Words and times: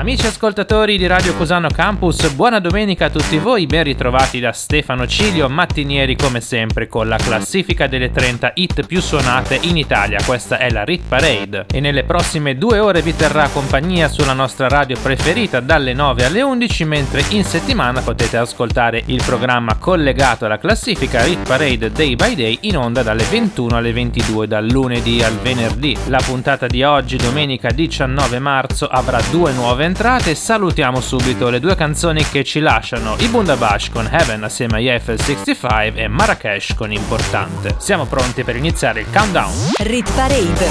Amici 0.00 0.26
ascoltatori 0.26 0.96
di 0.96 1.06
Radio 1.06 1.34
Cusano 1.34 1.68
Campus, 1.68 2.32
buona 2.32 2.58
domenica 2.58 3.04
a 3.04 3.10
tutti 3.10 3.36
voi, 3.36 3.66
ben 3.66 3.84
ritrovati 3.84 4.40
da 4.40 4.50
Stefano 4.50 5.06
Cilio, 5.06 5.46
mattinieri 5.50 6.16
come 6.16 6.40
sempre 6.40 6.88
con 6.88 7.06
la 7.06 7.18
classifica 7.18 7.86
delle 7.86 8.10
30 8.10 8.52
hit 8.54 8.86
più 8.86 9.02
suonate 9.02 9.58
in 9.60 9.76
Italia, 9.76 10.18
questa 10.24 10.56
è 10.56 10.70
la 10.70 10.84
Rit 10.84 11.02
Parade 11.06 11.66
e 11.70 11.80
nelle 11.80 12.04
prossime 12.04 12.56
due 12.56 12.78
ore 12.78 13.02
vi 13.02 13.14
terrà 13.14 13.48
compagnia 13.48 14.08
sulla 14.08 14.32
nostra 14.32 14.68
radio 14.68 14.96
preferita 14.98 15.60
dalle 15.60 15.92
9 15.92 16.24
alle 16.24 16.40
11 16.40 16.84
mentre 16.86 17.22
in 17.32 17.44
settimana 17.44 18.00
potete 18.00 18.38
ascoltare 18.38 19.02
il 19.04 19.22
programma 19.22 19.76
collegato 19.76 20.46
alla 20.46 20.58
classifica 20.58 21.22
Rit 21.22 21.46
Parade 21.46 21.92
Day 21.92 22.16
by 22.16 22.34
Day 22.34 22.56
in 22.62 22.78
onda 22.78 23.02
dalle 23.02 23.24
21 23.24 23.76
alle 23.76 23.92
22 23.92 24.46
dal 24.48 24.66
lunedì 24.66 25.22
al 25.22 25.36
venerdì. 25.36 25.94
La 26.06 26.22
puntata 26.24 26.66
di 26.66 26.82
oggi, 26.82 27.18
domenica 27.18 27.68
19 27.68 28.38
marzo, 28.38 28.88
avrà 28.88 29.20
due 29.30 29.52
nuove 29.52 29.88
entrate 29.90 30.36
salutiamo 30.36 31.00
subito 31.00 31.50
le 31.50 31.58
due 31.58 31.74
canzoni 31.74 32.22
che 32.22 32.44
ci 32.44 32.60
lasciano, 32.60 33.16
i 33.18 33.26
Bundabash 33.26 33.90
con 33.90 34.06
Heaven 34.06 34.44
assieme 34.44 34.76
agli 34.76 34.86
FL65 34.86 35.96
e 35.96 36.06
Marrakesh 36.06 36.74
con 36.74 36.92
Importante. 36.92 37.74
Siamo 37.78 38.06
pronti 38.06 38.44
per 38.44 38.54
iniziare 38.54 39.00
il 39.00 39.10
countdown. 39.12 39.52
Rit 39.78 40.08
Parade. 40.14 40.68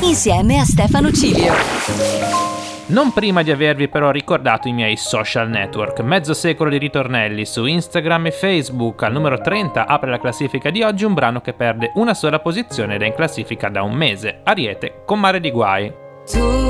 Insieme 0.00 0.58
a 0.58 0.64
Stefano 0.64 1.12
Cilio. 1.12 1.52
Non 2.86 3.12
prima 3.12 3.42
di 3.42 3.50
avervi 3.50 3.88
però 3.88 4.10
ricordato 4.10 4.68
i 4.68 4.72
miei 4.72 4.96
social 4.96 5.50
network. 5.50 6.00
Mezzo 6.00 6.32
secolo 6.32 6.70
di 6.70 6.78
ritornelli 6.78 7.44
su 7.44 7.66
Instagram 7.66 8.26
e 8.26 8.30
Facebook. 8.30 9.02
Al 9.02 9.12
numero 9.12 9.38
30 9.38 9.86
apre 9.86 10.08
la 10.08 10.18
classifica 10.18 10.70
di 10.70 10.82
oggi 10.82 11.04
un 11.04 11.12
brano 11.12 11.42
che 11.42 11.52
perde 11.52 11.92
una 11.96 12.14
sola 12.14 12.38
posizione 12.38 12.94
ed 12.94 13.02
è 13.02 13.06
in 13.06 13.14
classifica 13.14 13.68
da 13.68 13.82
un 13.82 13.92
mese. 13.92 14.40
Ariete 14.44 15.02
con 15.04 15.20
Mare 15.20 15.40
di 15.40 15.50
Guai. 15.50 15.92
Tu 16.24 16.69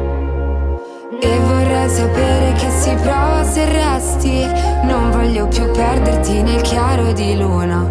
E 1.23 1.39
vorrei 1.41 1.87
sapere 1.87 2.53
che 2.53 2.67
si 2.71 2.91
prova 2.95 3.43
se 3.43 3.63
resti. 3.65 4.43
Non 4.85 5.11
voglio 5.11 5.47
più 5.47 5.69
perderti 5.69 6.41
nel 6.41 6.61
chiaro 6.61 7.11
di 7.13 7.37
luna. 7.37 7.87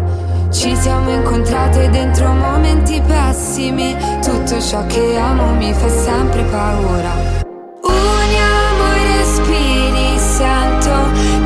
Ci 0.51 0.75
siamo 0.75 1.09
incontrate 1.11 1.89
dentro 1.91 2.27
momenti 2.33 3.01
pessimi. 3.01 3.95
Tutto 4.21 4.59
ciò 4.59 4.85
che 4.85 5.17
amo 5.17 5.53
mi 5.55 5.71
fa 5.73 5.87
sempre 5.87 6.43
paura. 6.43 7.11
Uniamo 7.83 8.95
i 8.97 9.17
respiri, 9.17 10.19
sento 10.19 10.91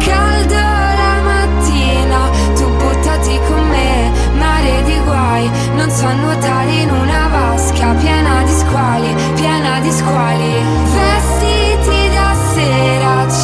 caldo 0.03 0.55
la 0.55 1.21
mattina. 1.21 2.29
Tu 2.55 2.65
buttati 2.77 3.39
con 3.47 3.67
me, 3.67 4.11
mare 4.39 4.81
di 4.85 4.99
guai. 5.05 5.51
Non 5.75 5.91
so 5.91 6.11
nuotare 6.13 6.71
in 6.71 6.89
una 6.89 7.27
vasca 7.31 7.93
piena 7.93 8.41
di 8.43 8.51
squali, 8.53 9.15
piena 9.35 9.79
di 9.81 9.91
squali 9.91 10.85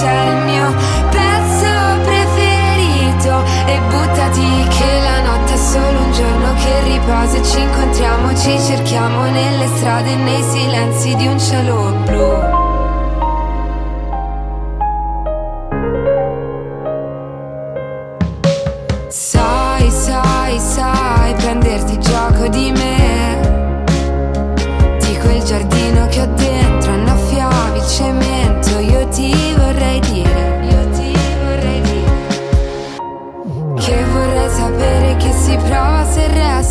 c'è 0.02 0.30
il 0.30 0.38
mio 0.46 0.74
pezzo 1.12 2.02
preferito 2.04 3.44
E 3.68 3.80
buttati 3.88 4.68
che 4.70 5.00
la 5.04 5.22
notte 5.22 5.54
è 5.54 5.58
solo 5.58 6.00
un 6.00 6.12
giorno 6.12 6.54
che 6.56 6.84
riposa 6.86 7.38
E 7.38 7.44
ci 7.44 7.60
incontriamo, 7.60 8.36
ci 8.36 8.60
cerchiamo 8.60 9.26
nelle 9.26 9.68
strade 9.76 10.16
nei 10.16 10.42
silenzi 10.42 11.16
di 11.16 11.28
un 11.28 11.40
cielo 11.40 11.94
blu. 12.06 12.70
Sai, 19.08 19.51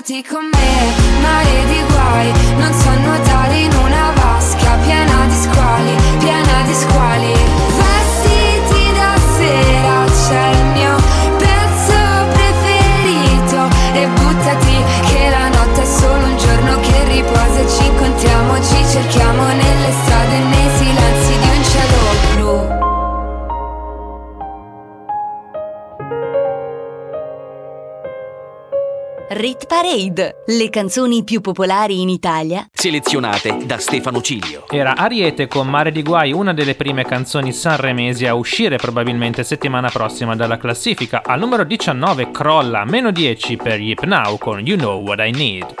Buttati 0.00 0.24
con 0.24 0.46
me, 0.46 1.20
mare 1.20 1.64
di 1.66 1.82
guai 1.92 2.32
Non 2.56 2.72
so 2.72 2.79
Rit 29.40 29.66
Parade. 29.66 30.42
Le 30.48 30.68
canzoni 30.68 31.24
più 31.24 31.40
popolari 31.40 32.02
in 32.02 32.10
Italia. 32.10 32.68
Selezionate 32.70 33.64
da 33.64 33.78
Stefano 33.78 34.20
Cilio. 34.20 34.66
Era 34.68 34.94
Ariete 34.94 35.48
con 35.48 35.66
Mare 35.66 35.92
di 35.92 36.02
Guai, 36.02 36.30
una 36.30 36.52
delle 36.52 36.74
prime 36.74 37.06
canzoni 37.06 37.50
sanremesi 37.50 38.26
a 38.26 38.34
uscire 38.34 38.76
probabilmente 38.76 39.42
settimana 39.42 39.88
prossima 39.88 40.36
dalla 40.36 40.58
classifica. 40.58 41.22
Al 41.24 41.38
numero 41.38 41.64
19 41.64 42.30
crolla, 42.30 42.84
meno 42.84 43.10
10 43.10 43.56
per 43.56 43.80
Yip 43.80 44.02
Now 44.02 44.36
con 44.36 44.58
You 44.66 44.76
Know 44.76 45.02
What 45.02 45.20
I 45.20 45.30
Need. 45.30 45.74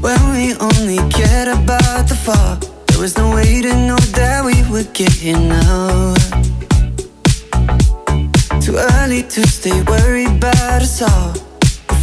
When 0.00 0.30
we 0.32 0.56
only 0.58 0.96
cared 1.10 1.46
about 1.46 2.08
the 2.08 2.16
fall, 2.16 2.58
there 2.86 2.98
was 2.98 3.14
no 3.14 3.34
way 3.34 3.60
to 3.60 3.72
know 3.72 3.98
that 4.14 4.44
we 4.44 4.60
would 4.68 4.90
get 4.94 5.12
here 5.12 5.38
now. 5.38 6.12
Too 8.58 8.74
early 8.74 9.24
to 9.28 9.46
stay 9.46 9.80
worried 9.82 10.42
about 10.42 10.82
us 10.82 11.00
all. 11.00 11.47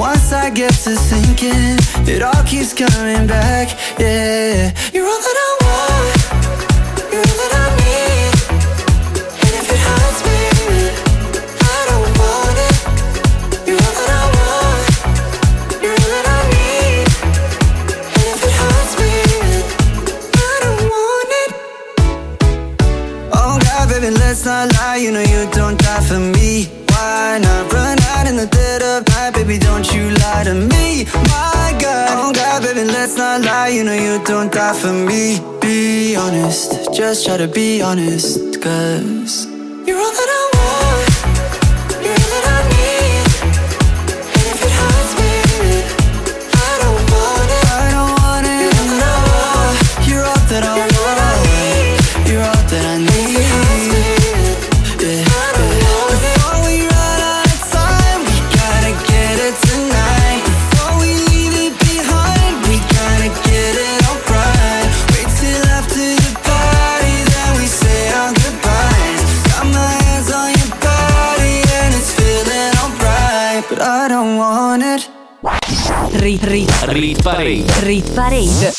Once 0.00 0.32
I 0.32 0.48
get 0.48 0.72
to 0.84 0.96
thinking, 0.96 1.76
it 2.08 2.22
all 2.22 2.42
keeps 2.44 2.72
coming 2.72 3.26
back. 3.26 3.68
Yeah, 3.98 4.72
you're 4.94 5.06
all 5.06 5.20
that 5.26 5.38
I 5.46 5.50
want, 5.66 6.16
you're 7.12 7.20
all 7.20 7.36
that 7.40 7.52
I 7.60 7.66
need. 7.84 8.32
And 9.44 9.52
if 9.60 9.68
it 9.74 9.80
hurts 9.88 10.20
me, 10.24 10.40
I 11.60 11.80
don't 11.90 12.10
want 12.16 12.56
it. 12.68 12.76
You're 13.68 13.76
all 13.76 13.94
that 14.00 14.10
I 14.20 14.24
want, 14.38 14.84
you're 15.82 15.92
all 15.92 16.10
that 16.16 16.26
I 16.32 16.40
need. 16.56 17.06
And 18.16 18.26
if 18.32 18.40
it 18.48 18.54
hurts 18.60 18.92
me, 19.02 19.14
I 20.32 20.54
don't 20.64 20.82
want 20.94 21.30
it. 21.42 21.50
Oh 23.36 23.54
God, 23.66 23.84
baby, 23.90 24.10
let's 24.16 24.42
not 24.46 24.72
lie. 24.76 24.96
You 24.96 25.10
know 25.12 25.20
you 25.20 25.44
don't 25.52 25.59
baby? 29.50 29.64
Don't 29.64 29.92
you 29.92 30.10
lie 30.10 30.44
to 30.44 30.54
me, 30.54 31.04
my 31.04 31.76
God. 31.80 32.08
Oh 32.18 32.32
God, 32.32 32.62
baby, 32.62 32.84
let's 32.84 33.16
not 33.16 33.42
lie. 33.42 33.68
You 33.68 33.84
know 33.84 33.94
you 33.94 34.22
don't 34.24 34.52
die 34.52 34.74
for 34.74 34.92
me. 34.92 35.40
Be 35.60 36.16
honest, 36.16 36.94
just 36.94 37.26
try 37.26 37.36
to 37.36 37.48
be 37.48 37.82
honest, 37.82 38.60
cause 38.62 39.46
you're 39.86 39.98
all 39.98 40.12
that 40.18 40.28
I 40.28 40.50
want. 40.54 41.09
Rit, 77.20 77.22
Parade. 77.22 77.84
rit 77.84 78.14
parade. 78.14 78.72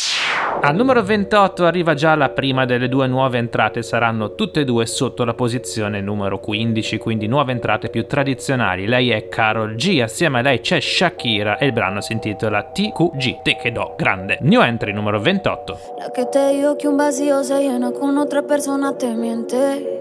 Al 0.63 0.75
numero 0.75 1.01
28 1.01 1.65
arriva 1.65 1.93
già 1.95 2.15
la 2.15 2.29
prima 2.29 2.65
delle 2.65 2.87
due 2.87 3.07
nuove 3.07 3.37
entrate, 3.37 3.81
saranno 3.81 4.35
tutte 4.35 4.61
e 4.61 4.63
due 4.63 4.85
sotto 4.85 5.23
la 5.23 5.33
posizione 5.33 6.01
numero 6.01 6.39
15, 6.39 6.97
quindi 6.97 7.27
nuove 7.27 7.51
entrate 7.51 7.89
più 7.89 8.05
tradizionali. 8.05 8.85
Lei 8.85 9.09
è 9.09 9.27
Carol 9.27 9.75
G, 9.75 9.99
assieme 10.03 10.39
a 10.39 10.41
lei 10.41 10.59
c'è 10.59 10.79
Shakira 10.79 11.57
e 11.57 11.65
il 11.65 11.73
brano 11.73 12.01
si 12.01 12.13
intitola 12.13 12.63
TQG, 12.63 13.41
Te 13.41 13.57
che 13.57 13.71
do 13.71 13.95
grande. 13.97 14.37
New 14.41 14.61
entry 14.61 14.91
numero 14.93 15.19
28. 15.19 15.79
La 15.97 16.11
que 16.11 16.25
te 16.25 16.53
dijo 16.53 16.75
que 16.77 16.87
un 16.87 16.97
vacío 16.97 17.43
se 17.43 17.59
llena 17.59 17.91
con 17.91 18.17
otra 18.17 18.43
persona 18.43 18.95
te 18.95 19.13
miente. 19.15 19.99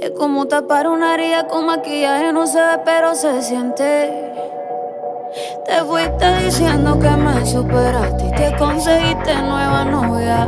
Es 0.00 0.10
como 0.10 0.46
tapar 0.46 0.86
una 0.86 1.14
herida 1.14 1.46
con 1.46 1.66
maquillaje, 1.66 2.32
no 2.32 2.46
se 2.46 2.58
ve, 2.58 2.78
pero 2.84 3.14
se 3.14 3.42
siente. 3.42 4.26
Te 5.64 5.84
fuiste 5.84 6.44
diciendo 6.44 6.98
que 6.98 7.10
me 7.10 7.44
superaste 7.44 8.26
y 8.26 8.30
que 8.32 8.56
conseguiste 8.56 9.34
nueva 9.42 9.84
novia. 9.84 10.44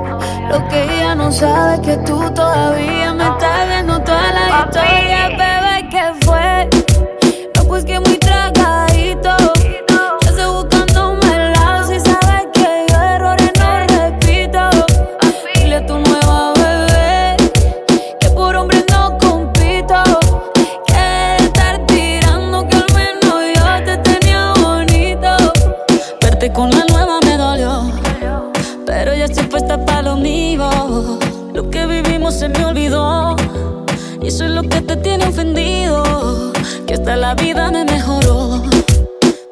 Lo 0.49 0.67
que 0.69 0.85
ella 0.85 1.15
no 1.15 1.33
sabe 1.33 1.75
es 1.75 1.81
que 1.81 1.97
tú 1.99 2.31
todavía 2.33 3.13
me 3.13 3.25
estás 3.25 3.69
viendo 3.69 4.01
toda 4.01 4.33
la 4.33 4.65
historia, 4.65 5.29
bebé, 5.31 5.89
¿qué 5.91 6.25
fue? 6.25 6.69
No, 7.57 7.65
pues 7.65 7.85
que 7.85 7.99
muy 8.01 8.17
tragadito. 8.19 9.37
Verte 26.41 26.55
con 26.55 26.71
la 26.71 26.85
nueva 26.85 27.19
me 27.25 27.37
dolió, 27.37 27.91
pero 28.87 29.13
ya 29.13 29.25
estoy 29.25 29.47
puesta 29.47 29.85
para 29.85 30.03
lo 30.03 30.17
mío. 30.17 31.19
Lo 31.53 31.69
que 31.69 31.85
vivimos 31.85 32.35
se 32.35 32.49
me 32.49 32.65
olvidó. 32.65 33.35
Y 34.23 34.29
eso 34.29 34.45
es 34.45 34.53
lo 34.53 34.63
que 34.63 34.81
te 34.81 34.95
tiene 34.95 35.27
ofendido. 35.27 36.53
Que 36.87 36.95
hasta 36.95 37.17
la 37.17 37.35
vida 37.35 37.73
me 37.73 37.85
mejoró. 37.85 38.63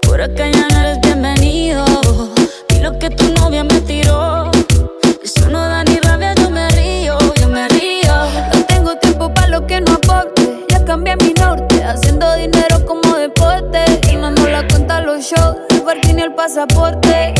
Por 0.02 0.22
acá 0.22 0.48
ya 0.48 0.68
no 0.68 0.78
eres 0.78 1.00
bienvenido. 1.00 1.84
Y 2.68 2.78
lo 2.78 2.96
que 3.00 3.10
tu 3.10 3.32
novia 3.32 3.64
me 3.64 3.80
tiró. 3.80 4.48
Eso 5.24 5.50
no 5.50 5.58
da 5.58 5.75
a 15.32 15.50
los 15.50 15.56
shows, 15.86 16.18
el 16.18 16.34
pasaporte. 16.34 17.34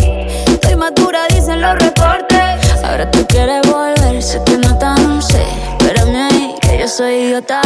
Estoy 0.47 0.77
madura, 0.77 1.27
dicen 1.29 1.61
los 1.61 1.75
reportes. 1.79 2.85
Ahora 2.85 3.11
tú 3.11 3.27
quieres 3.27 3.63
volver, 3.71 4.23
te 4.45 4.59
nota, 4.59 4.95
no 4.95 5.21
sé. 5.21 5.43
Espérame 5.79 6.17
ahí, 6.17 6.55
que 6.61 6.79
yo 6.79 6.89
soy 6.89 7.15
idiota. 7.15 7.61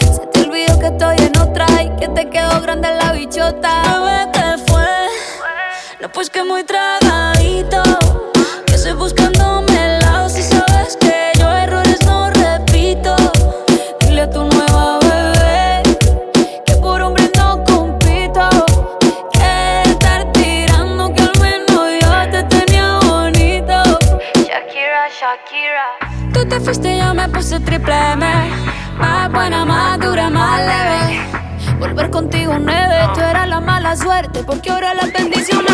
Se 0.00 0.26
te 0.26 0.40
olvidó 0.40 0.78
que 0.78 0.86
estoy 0.86 1.16
en 1.18 1.38
otra 1.38 1.66
y 1.82 1.90
que 1.96 2.08
te 2.08 2.28
quedó 2.28 2.60
grande 2.60 2.88
la 2.90 3.12
bichota. 3.12 4.30
¿qué 4.32 4.62
fue? 4.66 4.86
No, 6.00 6.08
pues 6.10 6.30
que 6.30 6.42
muy 6.42 6.64
tragadito. 6.64 7.03
Shakira. 25.54 26.32
Tú 26.32 26.48
te 26.48 26.60
fuiste 26.60 26.96
y 26.96 26.98
yo 26.98 27.14
me 27.14 27.28
puse 27.28 27.60
triple 27.60 27.94
M. 28.12 28.26
Más 28.98 29.30
buena, 29.30 29.64
más 29.64 30.00
dura, 30.00 30.28
más 30.30 30.60
leve. 30.60 31.20
Volver 31.78 32.10
contigo 32.10 32.56
nueve, 32.58 32.96
tú 33.14 33.20
eras 33.20 33.48
la 33.48 33.60
mala 33.60 33.96
suerte 33.96 34.44
Porque 34.44 34.70
ahora 34.70 34.94
las 34.94 35.12
bendiciones 35.12 35.73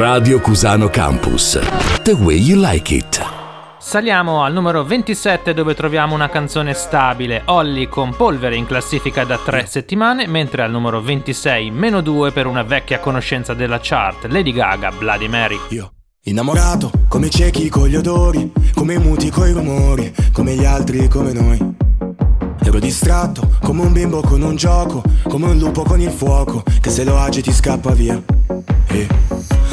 Radio 0.00 0.40
Cusano 0.40 0.88
Campus. 0.88 1.58
The 2.02 2.12
way 2.12 2.38
you 2.38 2.58
like 2.58 2.94
it. 2.94 3.20
Saliamo 3.78 4.42
al 4.42 4.50
numero 4.50 4.82
27 4.82 5.52
dove 5.52 5.74
troviamo 5.74 6.14
una 6.14 6.30
canzone 6.30 6.72
stabile, 6.72 7.42
Holly 7.44 7.86
con 7.86 8.16
Polvere 8.16 8.56
in 8.56 8.64
classifica 8.64 9.24
da 9.24 9.36
tre 9.36 9.66
settimane, 9.66 10.26
mentre 10.26 10.62
al 10.62 10.70
numero 10.70 11.02
26 11.02 11.70
meno 11.70 12.00
2 12.00 12.32
per 12.32 12.46
una 12.46 12.62
vecchia 12.62 12.98
conoscenza 12.98 13.52
della 13.52 13.78
chart, 13.82 14.24
Lady 14.30 14.54
Gaga, 14.54 14.90
Bloody 14.90 15.28
Mary. 15.28 15.60
Io, 15.68 15.92
innamorato, 16.22 16.90
come 17.06 17.28
ciechi 17.28 17.68
con 17.68 17.86
gli 17.86 17.96
odori, 17.96 18.50
come 18.74 18.96
muti 18.98 19.28
con 19.28 19.48
i 19.48 19.52
rumori, 19.52 20.14
come 20.32 20.54
gli 20.54 20.64
altri 20.64 21.08
come 21.08 21.34
noi. 21.34 21.76
Ero 22.64 22.78
distratto, 22.78 23.50
come 23.62 23.82
un 23.82 23.92
bimbo 23.92 24.22
con 24.22 24.40
un 24.40 24.56
gioco, 24.56 25.02
come 25.28 25.48
un 25.48 25.58
lupo 25.58 25.82
con 25.82 26.00
il 26.00 26.10
fuoco, 26.10 26.62
che 26.80 26.88
se 26.88 27.04
lo 27.04 27.18
agiti 27.18 27.52
scappa 27.52 27.92
via. 27.92 28.18
E 28.86 29.06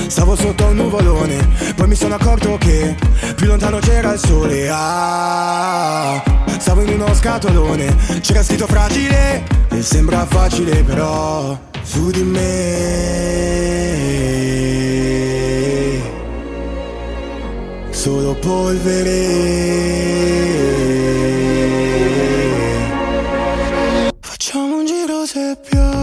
stavo 0.08 0.36
sotto 0.36 0.66
un 0.66 0.76
nuvolone, 0.76 1.48
poi 1.76 1.88
mi 1.88 1.96
sono 1.96 2.16
accorto 2.16 2.58
che 2.58 2.96
più 3.36 3.48
lontano 3.48 3.80
c'era 3.80 4.14
il 4.14 4.20
sole. 4.20 4.70
Ah, 4.72 6.24
stavo 6.60 6.82
in 6.82 6.90
uno 6.90 7.14
scatolone, 7.14 7.96
c'era 8.22 8.44
scritto 8.44 8.68
fragile, 8.68 9.44
e 9.70 9.82
sembra 9.82 10.26
facile 10.26 10.84
però 10.84 11.58
su 11.84 12.10
di 12.12 12.24
me. 12.24 12.46
Solo 17.90 18.36
polvere. 18.36 19.26
Facciamo 24.20 24.78
un 24.78 24.86
giro 24.86 25.26
se 25.26 25.58
piove, 25.68 25.97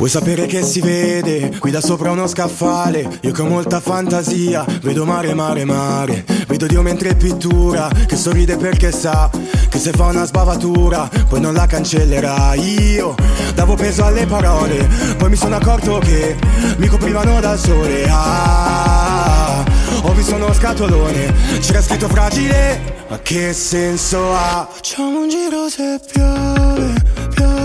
Vuoi 0.00 0.12
sapere 0.12 0.46
che 0.46 0.62
si 0.62 0.80
vede 0.80 1.58
qui 1.58 1.70
da 1.70 1.82
sopra 1.82 2.10
uno 2.10 2.26
scaffale? 2.26 3.18
Io 3.20 3.32
che 3.32 3.42
ho 3.42 3.44
molta 3.44 3.80
fantasia, 3.80 4.64
vedo 4.80 5.04
mare, 5.04 5.34
mare, 5.34 5.66
mare. 5.66 6.24
Vedo 6.48 6.66
Dio 6.66 6.80
mentre 6.80 7.14
pittura, 7.16 7.90
che 8.06 8.16
sorride 8.16 8.56
perché 8.56 8.92
sa 8.92 9.28
che 9.68 9.78
se 9.78 9.92
fa 9.92 10.06
una 10.06 10.24
sbavatura, 10.24 11.06
poi 11.28 11.42
non 11.42 11.52
la 11.52 11.66
cancellerà. 11.66 12.54
Io 12.54 13.14
davo 13.54 13.74
peso 13.74 14.02
alle 14.02 14.24
parole, 14.24 14.88
poi 15.18 15.28
mi 15.28 15.36
sono 15.36 15.56
accorto 15.56 15.98
che 15.98 16.34
mi 16.78 16.86
coprivano 16.86 17.38
dal 17.38 17.58
sole. 17.58 18.06
Ah, 18.08 19.62
ho 20.00 20.14
visto 20.14 20.34
uno 20.34 20.50
scatolone, 20.54 21.60
c'era 21.60 21.82
scritto 21.82 22.08
fragile, 22.08 23.04
ma 23.06 23.18
che 23.18 23.52
senso 23.52 24.32
ha? 24.32 24.66
Facciamo 24.72 25.20
un 25.20 25.28
giro 25.28 25.68
se 25.68 26.00
piove, 26.10 26.94
piove, 27.34 27.59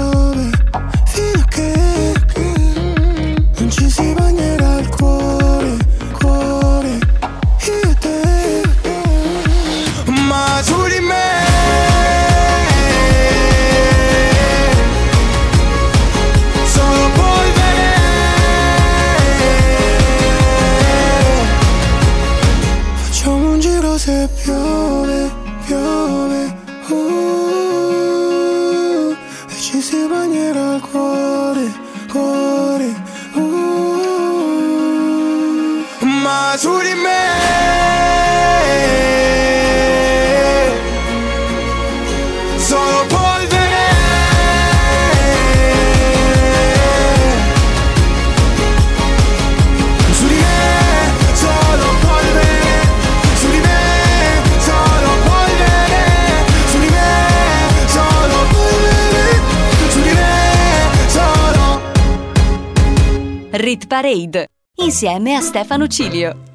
Rit 63.76 63.88
Parade 63.88 64.48
insieme 64.78 65.36
a 65.36 65.42
Stefano 65.42 65.86
Cilio. 65.90 66.55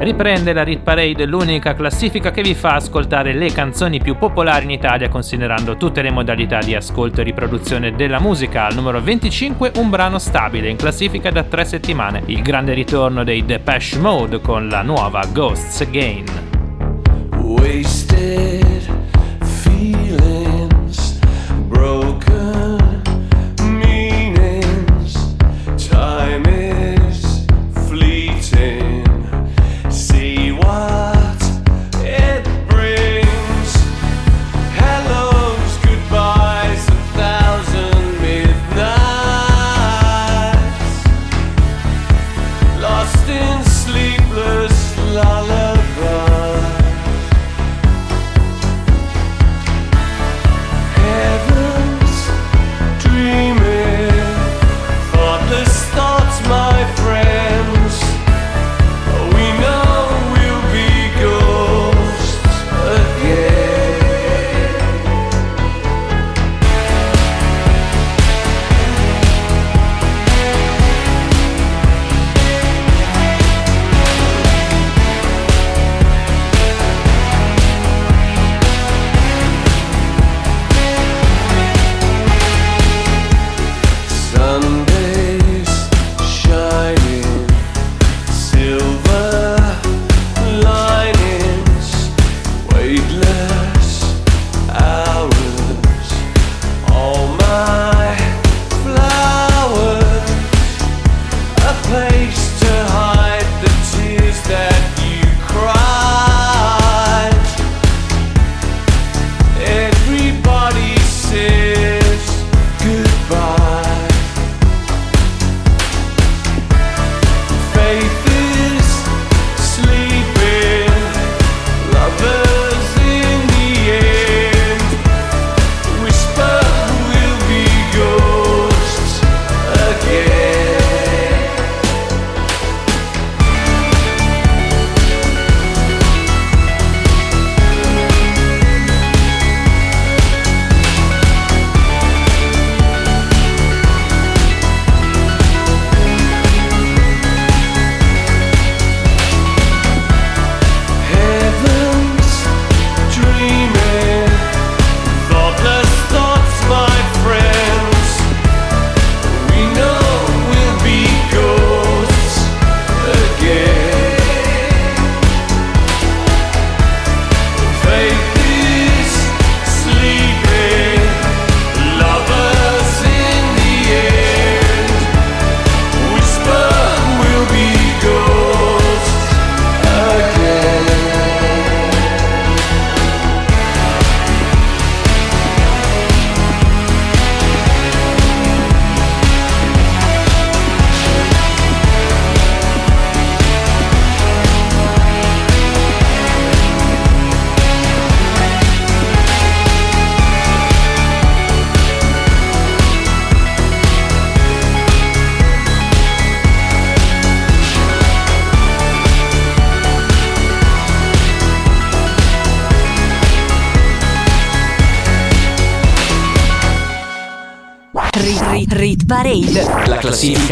riprende 0.00 0.52
la 0.52 0.62
Rit 0.62 0.80
Parade, 0.80 1.26
l'unica 1.26 1.74
classifica 1.74 2.30
che 2.30 2.42
vi 2.42 2.54
fa 2.54 2.74
ascoltare 2.74 3.32
le 3.34 3.52
canzoni 3.52 4.00
più 4.00 4.16
popolari 4.16 4.64
in 4.64 4.70
Italia 4.70 5.08
considerando 5.08 5.76
tutte 5.76 6.02
le 6.02 6.10
modalità 6.10 6.58
di 6.58 6.74
ascolto 6.74 7.20
e 7.20 7.24
riproduzione 7.24 7.94
della 7.94 8.18
musica. 8.18 8.66
Al 8.66 8.74
numero 8.74 9.00
25 9.00 9.72
un 9.76 9.90
brano 9.90 10.18
stabile 10.18 10.68
in 10.68 10.76
classifica 10.76 11.30
da 11.30 11.42
tre 11.42 11.64
settimane, 11.64 12.22
il 12.26 12.42
grande 12.42 12.72
ritorno 12.72 13.24
dei 13.24 13.44
Depeche 13.44 13.98
Mode 13.98 14.40
con 14.40 14.68
la 14.68 14.82
nuova 14.82 15.24
Ghosts 15.32 15.80
Again. 15.82 16.24
Wasted. 17.36 18.69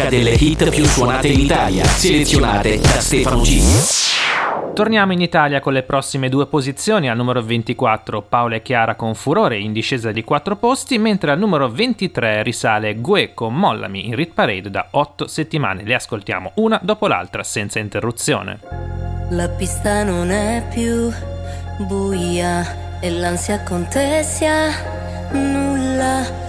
Delle 0.09 0.31
hit 0.31 0.69
più 0.71 0.83
suonate 0.85 1.27
in 1.27 1.39
Italia, 1.39 1.85
selezionate 1.85 2.79
da 2.79 2.99
Stefano 2.99 3.41
G. 3.41 4.73
Torniamo 4.73 5.13
in 5.13 5.21
Italia 5.21 5.59
con 5.59 5.73
le 5.73 5.83
prossime 5.83 6.29
due 6.29 6.47
posizioni. 6.47 7.09
Al 7.09 7.15
numero 7.15 7.43
24 7.43 8.23
Paola 8.23 8.55
e 8.55 8.61
Chiara 8.63 8.95
con 8.95 9.13
Furore 9.13 9.59
in 9.59 9.71
discesa 9.71 10.11
di 10.11 10.23
4 10.23 10.55
posti, 10.55 10.97
mentre 10.97 11.31
al 11.31 11.37
numero 11.37 11.69
23 11.69 12.41
risale 12.41 12.95
Gue 12.95 13.33
con 13.35 13.53
Mollami 13.53 14.07
in 14.07 14.15
Rit 14.15 14.33
Parade 14.33 14.71
da 14.71 14.87
8 14.89 15.27
settimane. 15.27 15.83
Le 15.83 15.93
ascoltiamo 15.93 16.53
una 16.55 16.79
dopo 16.81 17.07
l'altra 17.07 17.43
senza 17.43 17.77
interruzione. 17.77 18.59
La 19.29 19.49
pista 19.49 20.03
non 20.03 20.31
è 20.31 20.65
più 20.73 21.11
buia 21.85 22.99
e 22.99 23.11
l'ansia 23.11 23.61
contessa 23.61 24.69
nulla. 25.33 26.48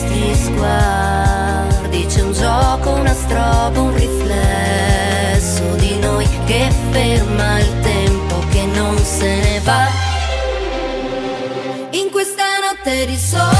nostri 0.00 0.34
sguardi 0.34 2.06
C'è 2.06 2.22
un 2.22 2.32
gioco, 2.32 2.90
una 2.92 3.14
strobo, 3.14 3.82
un 3.82 3.94
riflesso 3.94 5.74
di 5.76 5.98
noi 5.98 6.26
Che 6.46 6.70
ferma 6.90 7.58
il 7.58 7.80
tempo, 7.80 8.38
che 8.50 8.64
non 8.66 8.96
se 8.98 9.36
ne 9.36 9.60
va 9.60 10.08
in 11.92 12.08
questa 12.08 12.44
notte 12.60 13.04
di 13.04 13.16
sole. 13.16 13.59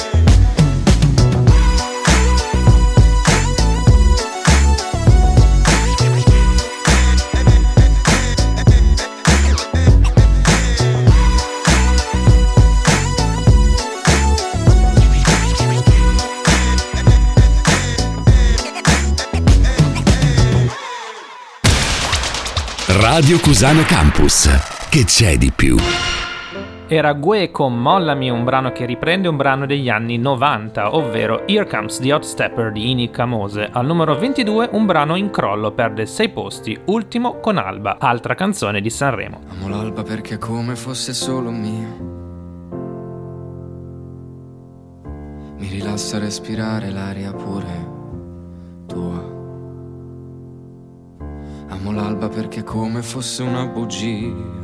Radio 23.13 23.41
Cusano 23.41 23.81
Campus. 23.81 24.47
Che 24.89 25.03
c'è 25.03 25.35
di 25.35 25.51
più? 25.53 25.75
Era 26.87 27.11
Gue 27.11 27.51
con 27.51 27.77
Mollami, 27.77 28.29
un 28.29 28.45
brano 28.45 28.71
che 28.71 28.85
riprende 28.85 29.27
un 29.27 29.35
brano 29.35 29.65
degli 29.65 29.89
anni 29.89 30.17
90, 30.17 30.95
ovvero 30.95 31.45
Here 31.45 31.67
Comes 31.67 31.99
the 31.99 32.13
Hot 32.13 32.23
Stepper 32.23 32.71
di 32.71 32.91
Ini 32.91 33.11
Camose. 33.11 33.67
Al 33.69 33.85
numero 33.85 34.17
22 34.17 34.69
un 34.71 34.85
brano 34.85 35.17
in 35.17 35.29
crollo, 35.29 35.73
perde 35.73 36.05
6 36.05 36.29
posti, 36.29 36.79
ultimo 36.85 37.41
con 37.41 37.57
Alba, 37.57 37.97
altra 37.99 38.33
canzone 38.33 38.79
di 38.79 38.89
Sanremo. 38.89 39.41
Amo 39.49 39.67
l'alba 39.67 40.03
perché 40.03 40.37
come 40.37 40.77
fosse 40.77 41.13
solo 41.13 41.51
mia. 41.51 41.93
Mi 45.57 45.67
rilassa 45.67 46.17
respirare 46.17 46.89
l'aria 46.89 47.33
pure 47.33 47.89
tua. 48.87 49.40
Amo 51.71 51.93
l'alba 51.93 52.27
perché 52.27 52.63
come 52.63 53.01
fosse 53.01 53.43
una 53.43 53.65
bugia. 53.65 54.59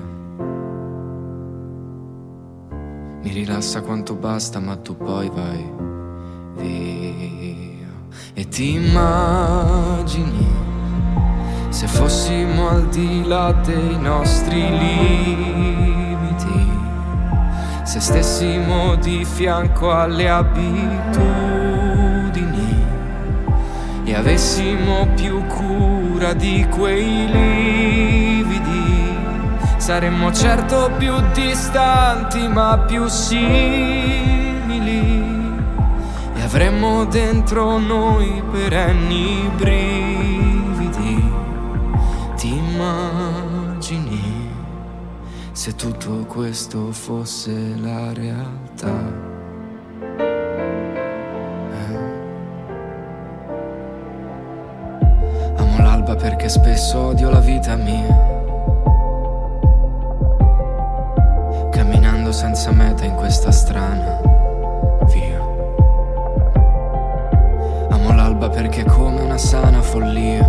Mi 3.21 3.31
rilassa 3.31 3.81
quanto 3.81 4.13
basta, 4.13 4.59
ma 4.59 4.75
tu 4.75 4.97
poi 4.97 5.29
vai 5.29 5.71
via. 6.57 7.87
E 8.33 8.47
ti 8.49 8.73
immagini 8.73 10.45
se 11.69 11.87
fossimo 11.87 12.67
al 12.67 12.89
di 12.89 13.23
là 13.25 13.53
dei 13.53 13.97
nostri 13.97 14.61
limiti, 14.77 15.87
se 17.83 18.01
stessimo 18.01 18.95
di 18.95 19.23
fianco 19.23 19.93
alle 19.93 20.29
abitudini 20.29 21.66
e 24.07 24.15
avessimo 24.15 25.05
più 25.15 25.45
cura 25.47 26.33
di 26.33 26.65
quei 26.71 27.29
lividi, 27.29 29.13
saremmo 29.75 30.31
certo 30.31 30.89
più 30.97 31.13
distanti 31.33 32.47
ma 32.47 32.85
più 32.87 33.05
simili 33.07 33.65
e 36.35 36.41
avremmo 36.41 37.03
dentro 37.03 37.77
noi 37.79 38.41
perenni 38.49 39.51
brividi. 39.57 41.31
Ti 42.37 42.47
immagini 42.47 44.21
se 45.51 45.75
tutto 45.75 46.23
questo 46.29 46.93
fosse 46.93 47.75
la 47.75 48.13
realtà? 48.13 49.36
L'alba 56.07 56.23
perché 56.23 56.47
spesso 56.47 57.07
odio 57.07 57.29
la 57.29 57.41
vita 57.41 57.75
mia. 57.75 58.07
Camminando 61.69 62.31
senza 62.31 62.71
meta 62.71 63.03
in 63.03 63.13
questa 63.15 63.51
strana 63.51 64.17
via. 65.11 65.39
Amo 67.89 68.15
l'alba 68.15 68.47
perché 68.47 68.83
è 68.83 68.85
come 68.85 69.19
una 69.19 69.37
sana 69.37 69.81
follia. 69.81 70.45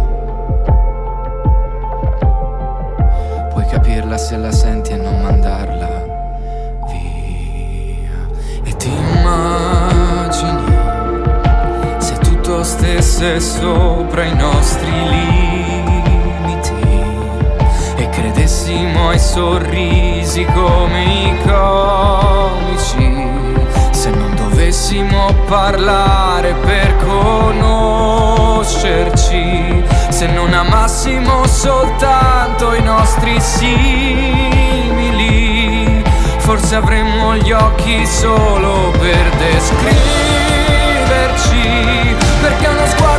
Puoi 3.50 3.66
capirla 3.66 4.16
se 4.16 4.36
la 4.36 4.52
senti 4.52 4.92
e 4.92 4.96
non 4.96 5.20
mandarla 5.20 5.87
stesse 12.68 13.40
sopra 13.40 14.24
i 14.24 14.36
nostri 14.36 14.92
limiti 15.08 16.74
e 17.96 18.10
credessimo 18.10 19.08
ai 19.08 19.18
sorrisi 19.18 20.44
come 20.44 21.02
i 21.02 21.34
comici, 21.46 23.26
se 23.90 24.10
non 24.10 24.34
dovessimo 24.36 25.32
parlare 25.46 26.52
per 26.56 26.94
conoscerci, 27.06 29.82
se 30.10 30.26
non 30.26 30.52
amassimo 30.52 31.46
soltanto 31.46 32.74
i 32.74 32.82
nostri 32.82 33.40
simili, 33.40 33.82
forse 36.36 36.76
avremmo 36.76 37.34
gli 37.34 37.50
occhi 37.50 38.04
solo 38.04 38.92
per 38.98 39.30
descriverci, 39.38 42.27
perché 42.58 42.66
uno 42.66 42.86
sguardo 42.86 43.17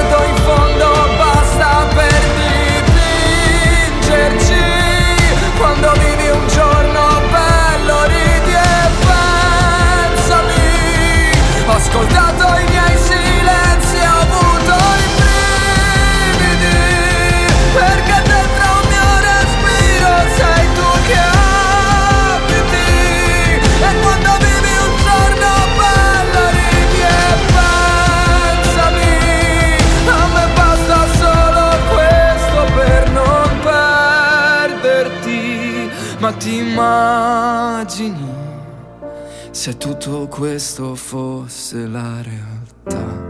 tutto 40.10 40.28
questo 40.28 40.96
fosse 40.96 41.86
la 41.86 42.24
realtà. 42.24 43.28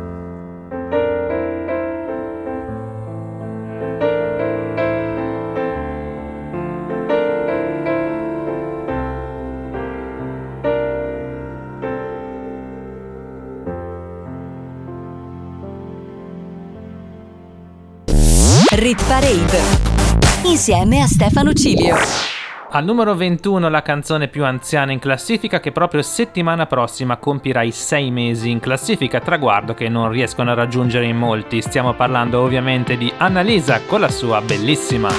Rit 18.72 19.04
Parade 19.06 19.62
insieme 20.44 21.02
a 21.02 21.08
Stefano 21.08 21.52
Cilio. 21.52 22.29
Al 22.72 22.86
numero 22.86 23.16
21 23.16 23.68
la 23.68 23.82
canzone 23.82 24.28
più 24.28 24.46
anziana 24.46 24.92
in 24.92 25.00
classifica 25.00 25.60
che 25.60 25.72
proprio 25.72 26.04
settimana 26.04 26.68
prossima 26.68 27.18
compirà 27.18 27.64
i 27.64 27.72
6 27.72 28.12
mesi 28.12 28.52
in 28.52 28.60
classifica, 28.60 29.20
traguardo 29.20 29.74
che 29.74 29.90
non 29.90 30.12
riescono 30.12 30.52
a 30.52 30.54
raggiungere 30.54 31.06
in 31.06 31.18
molti. 31.18 31.64
Stiamo 31.64 31.96
parlando 31.96 32.42
ovviamente 32.42 32.96
di 32.96 33.12
Annalisa 33.18 33.82
con 33.88 34.02
la 34.02 34.10
sua 34.10 34.40
bellissima. 34.42 35.10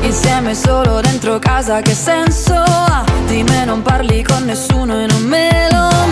Insieme 0.00 0.56
solo 0.56 1.00
dentro 1.00 1.38
casa 1.38 1.80
che 1.82 1.92
senso 1.92 2.54
ha? 2.54 3.04
Di 3.28 3.44
me 3.44 3.64
non 3.64 3.82
parli 3.82 4.24
con 4.24 4.42
nessuno 4.42 5.04
e 5.04 5.06
non 5.06 5.22
me 5.22 5.68
lo 5.70 6.11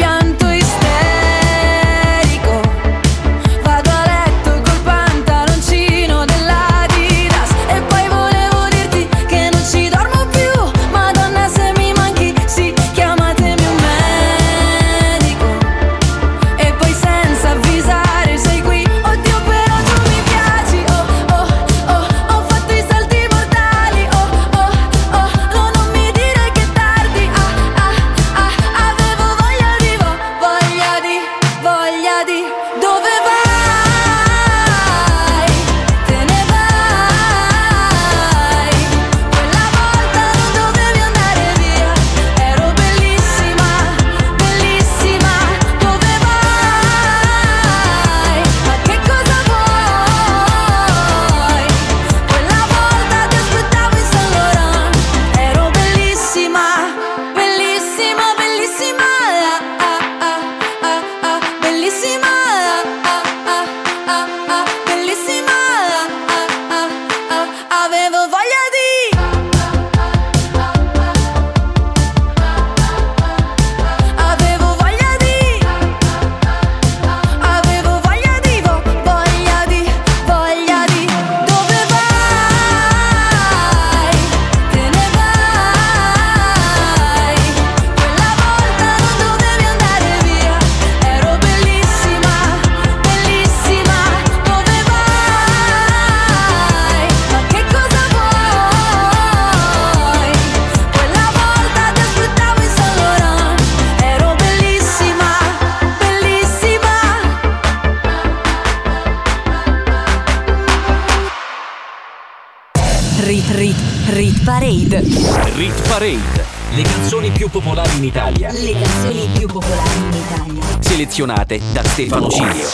selezionate 121.21 121.61
da 121.71 121.83
Stefano 121.83 122.29
Cilio. 122.29 122.67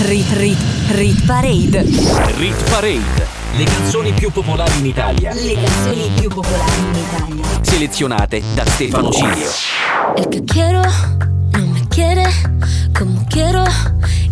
Rit 0.00 0.32
Rit 0.32 0.58
Rit 0.90 1.26
Parade. 1.26 1.82
Rit 2.36 2.70
Parade. 2.70 3.26
Le 3.56 3.64
canzoni 3.64 4.12
più 4.12 4.32
popolari 4.32 4.78
in 4.78 4.86
Italia. 4.86 5.32
Le 5.32 5.54
canzoni 5.54 6.10
più 6.18 6.28
popolari 6.28 6.80
in 6.80 6.94
Italia. 6.96 7.44
Selezionate 7.60 8.42
da 8.54 8.66
Stefano 8.66 9.12
Cilio. 9.12 9.50
El 10.16 10.28
que 10.28 10.42
quiero 10.44 10.82
no 11.52 11.66
me 11.66 11.86
quiere 11.88 12.24
Como 12.92 13.24
quiero 13.28 13.64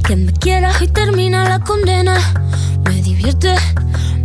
que 0.03 0.16
me 0.16 0.32
quiera. 0.32 0.72
Y 0.80 0.88
termina 0.88 1.49
la 1.49 1.61
condena. 1.61 2.16
Me 2.84 3.01
divierte 3.01 3.55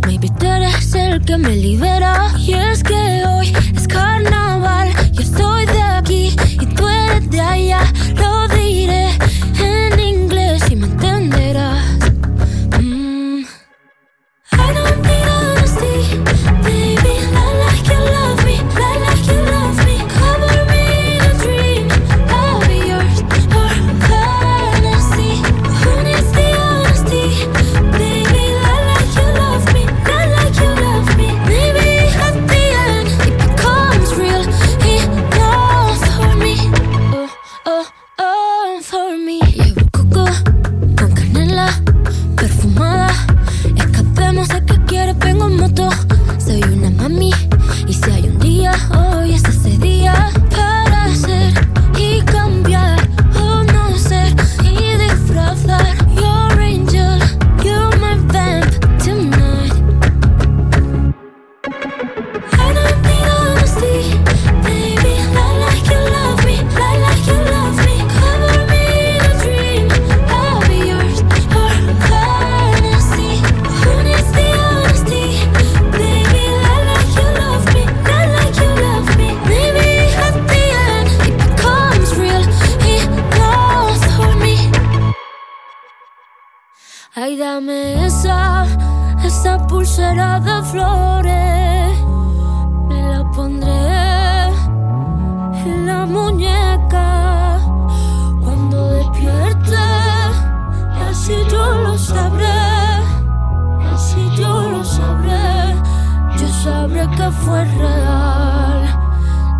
Maybe 0.04 0.30
tú 0.38 0.46
eres 0.46 0.94
el 0.94 1.24
que 1.24 1.36
me 1.36 1.54
libera. 1.54 2.32
Y 2.38 2.54
es 2.54 2.82
que 2.82 3.24
hoy 3.24 3.52
es 3.76 3.86
carnaval 3.86 4.90
Yo 5.12 5.22
estoy 5.22 5.66
de 5.66 5.82
aquí. 5.82 6.36
Puede 6.76 7.06
eres 7.06 7.30
de 7.30 7.40
allá, 7.40 7.80
lo 8.16 8.48
diré. 8.48 9.15
fue 107.30 107.64
real. 107.64 108.82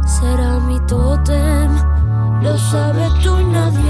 Será 0.06 0.58
mi 0.60 0.78
tótem, 0.80 1.70
lo 2.42 2.56
sabes 2.58 3.12
tú 3.22 3.38
y 3.38 3.44
nadie 3.44 3.85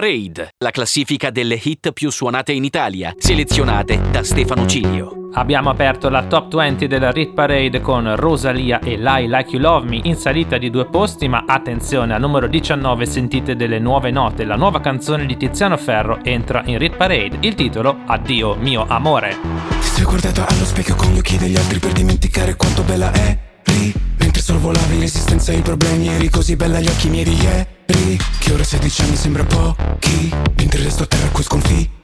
Parade, 0.00 0.54
la 0.64 0.70
classifica 0.70 1.28
delle 1.28 1.60
hit 1.62 1.92
più 1.92 2.10
suonate 2.10 2.52
in 2.52 2.64
Italia, 2.64 3.12
selezionate 3.18 4.00
da 4.10 4.22
Stefano 4.22 4.64
Cilio. 4.64 5.28
Abbiamo 5.34 5.68
aperto 5.68 6.08
la 6.08 6.24
top 6.24 6.54
20 6.54 6.86
della 6.86 7.10
Rit 7.10 7.34
Parade 7.34 7.82
con 7.82 8.16
Rosalia 8.16 8.80
e 8.80 8.96
Lie 8.96 9.28
Like 9.28 9.50
You 9.50 9.60
Love 9.60 9.86
Me 9.86 10.00
in 10.04 10.16
salita 10.16 10.56
di 10.56 10.70
due 10.70 10.86
posti, 10.86 11.28
ma 11.28 11.44
attenzione, 11.46 12.14
al 12.14 12.20
numero 12.22 12.46
19 12.46 13.04
sentite 13.04 13.56
delle 13.56 13.78
nuove 13.78 14.10
note. 14.10 14.44
La 14.44 14.56
nuova 14.56 14.80
canzone 14.80 15.26
di 15.26 15.36
Tiziano 15.36 15.76
Ferro 15.76 16.24
entra 16.24 16.62
in 16.64 16.78
Rit 16.78 16.96
Parade, 16.96 17.36
il 17.40 17.54
titolo 17.54 17.98
Addio 18.06 18.54
mio 18.54 18.86
amore. 18.88 19.36
Ti 19.82 19.86
sei 19.86 20.04
guardata 20.04 20.46
allo 20.48 20.64
specchio 20.64 20.94
con 20.94 21.12
gli 21.12 21.18
occhi 21.18 21.36
degli 21.36 21.56
altri 21.56 21.78
per 21.78 21.92
dimenticare 21.92 22.56
quanto 22.56 22.82
bella 22.84 23.12
è 23.12 23.49
lì 23.72 23.92
Mentre 24.18 24.42
sorvolavi 24.42 24.98
l'esistenza 24.98 25.52
e 25.52 25.56
i 25.56 25.62
problemi 25.62 26.08
eri 26.08 26.28
così 26.28 26.56
bella 26.56 26.78
agli 26.78 26.88
occhi 26.88 27.08
miei 27.08 27.24
di 27.24 27.34
ieri 27.34 28.18
Che 28.38 28.52
ora 28.52 28.64
16 28.64 29.02
anni 29.02 29.16
sembra 29.16 29.44
pochi 29.44 30.30
Mentre 30.56 30.82
resto 30.82 31.04
a 31.04 31.06
terra 31.06 31.28
qui 31.28 31.42
sconfitto 31.42 31.98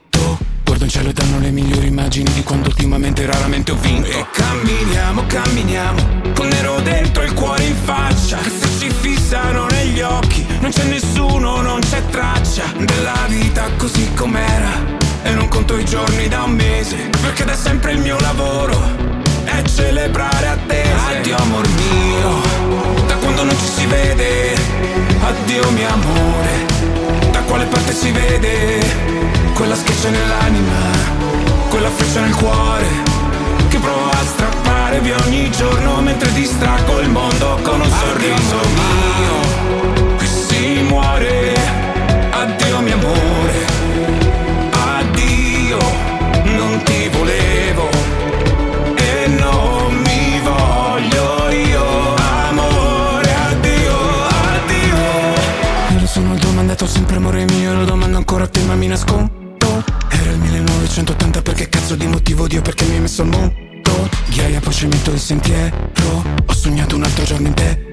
Guardo 0.65 0.85
in 0.85 0.91
cielo 0.91 1.11
e 1.11 1.13
danno 1.13 1.39
le 1.39 1.51
migliori 1.51 1.87
immagini 1.87 2.31
di 2.33 2.43
quando 2.43 2.69
ultimamente 2.69 3.25
raramente 3.25 3.71
ho 3.71 3.77
vinto. 3.77 4.09
E 4.09 4.27
camminiamo, 4.33 5.25
camminiamo 5.27 6.33
Con 6.35 6.49
nero 6.49 6.81
dentro 6.81 7.23
e 7.23 7.27
il 7.27 7.35
cuore 7.35 7.65
in 7.65 7.77
faccia 7.77 8.39
Che 8.39 8.51
ci 8.79 8.91
fissano 8.91 9.67
negli 9.67 10.01
occhi 10.01 10.45
Non 10.61 10.71
c'è 10.71 10.85
nessuno, 10.85 11.61
non 11.63 11.81
c'è 11.81 12.05
traccia 12.07 12.65
Della 12.79 13.27
vita 13.29 13.71
così 13.77 14.13
com'era. 14.15 14.71
E 15.23 15.31
non 15.31 15.49
conto 15.49 15.79
i 15.79 15.85
giorni 15.85 16.29
da 16.29 16.43
un 16.43 16.53
mese 16.53 17.11
Perché 17.21 17.45
da 17.45 17.55
sempre 17.55 17.93
il 17.93 18.01
mio 18.01 18.19
lavoro 18.19 19.16
celebrare 19.77 20.49
attese 20.49 21.19
Addio 21.19 21.37
amor 21.37 21.69
mio 21.69 23.05
Da 23.07 23.15
quando 23.17 23.45
non 23.45 23.57
ci 23.59 23.67
si 23.67 23.87
vede. 23.87 24.55
Addio 25.21 25.71
mio 25.73 25.89
amore 25.89 26.55
Da 27.31 27.41
quale 27.41 27.65
parte 27.67 27.93
si 27.93 28.11
vede? 28.11 28.81
Quella 29.55 29.75
schiaccia 29.75 30.09
nell'anima 30.09 30.81
Quella 31.69 31.91
freccia 31.91 32.21
nel 32.21 32.35
cuore 32.35 32.87
Che 33.69 33.79
provo 33.79 34.09
a 34.09 34.25
strappare 34.25 35.01
via 35.01 35.17
ogni 35.27 35.51
giorno 35.51 36.01
Mentre 36.01 36.33
distraggo 36.33 37.01
il 37.01 37.11
mondo 37.11 37.59
con 37.63 37.81
un 37.81 37.91
sorriso 37.91 38.59
mio 38.79 40.17
Qui 40.17 40.27
si 40.27 40.83
muore. 40.89 41.55
Addio 42.31 42.81
mio 42.81 42.95
amore 42.95 43.56
domando 58.47 58.47
ancora 58.47 58.47
a 58.47 58.49
te 58.49 58.61
ma 58.63 58.75
mi 58.75 58.87
nascondo 58.87 59.85
era 60.09 60.31
il 60.31 60.39
1980 60.39 61.43
perché 61.43 61.69
cazzo 61.69 61.95
di 61.97 62.07
motivo? 62.07 62.47
Dio 62.47 62.63
perché 62.63 62.85
mi 62.85 62.95
hai 62.95 63.01
messo 63.01 63.23
al 63.23 63.29
mondo? 63.29 63.65
Ghiaia 64.29 64.61
poi 64.61 64.73
cemento 64.73 65.11
il 65.11 65.19
sentiero. 65.19 65.93
Ho 66.47 66.53
sognato 66.53 66.97
un 66.97 67.05
altro 67.05 67.25
giorno 67.25 67.49
intero 67.49 67.85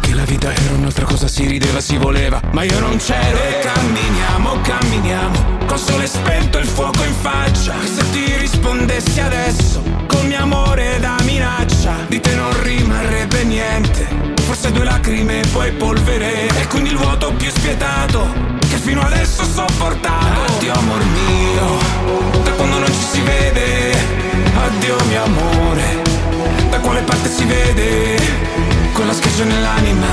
che 0.00 0.14
la 0.14 0.24
vita 0.24 0.52
era 0.52 0.74
un'altra 0.74 1.04
cosa 1.04 1.28
si 1.28 1.46
rideva 1.46 1.80
si 1.80 1.96
voleva. 1.96 2.40
Ma 2.52 2.62
io 2.62 2.78
non 2.80 2.96
c'ero 2.96 3.38
e 3.38 3.60
camminiamo 3.60 4.60
camminiamo. 4.60 5.64
Col 5.66 5.78
sole 5.78 6.06
spento 6.06 6.58
e 6.58 6.62
il 6.62 6.68
fuoco 6.68 7.02
in 7.04 7.14
faccia. 7.14 7.74
Che 7.78 7.86
se 7.86 8.10
ti 8.10 8.36
rispondessi 8.38 9.20
adesso 9.20 9.82
col 10.06 10.26
mio 10.26 10.40
amore 10.40 10.98
da 11.00 11.16
minaccia 11.24 11.96
di 12.08 12.20
te 12.20 12.34
non 12.34 12.62
rimarrebbe 12.62 13.44
niente. 13.44 14.34
Forse 14.42 14.70
due 14.72 14.84
lacrime 14.84 15.42
e 15.42 15.46
poi 15.48 15.72
polvere. 15.72 16.48
E 16.48 16.66
quindi 16.68 16.90
il 16.90 16.96
vuoto 16.96 17.32
più 17.34 17.50
spietato 17.50 18.56
fino 18.86 19.00
adesso 19.00 19.42
ho 19.42 19.44
sopportato. 19.44 20.54
Addio 20.54 20.72
amor 20.72 21.04
mio 21.04 22.44
da 22.44 22.52
quando 22.52 22.78
non 22.78 22.86
ci 22.86 23.06
si 23.10 23.20
vede. 23.20 23.94
Addio 24.54 24.96
mio 25.08 25.24
amore 25.24 26.02
da 26.70 26.78
quale 26.78 27.00
parte 27.00 27.28
si 27.28 27.44
vede? 27.44 28.16
Quella 28.92 29.12
schiaccia 29.12 29.44
nell'anima 29.44 30.06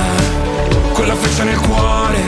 quella 0.92 1.14
freccia 1.14 1.44
nel 1.44 1.58
cuore 1.58 2.22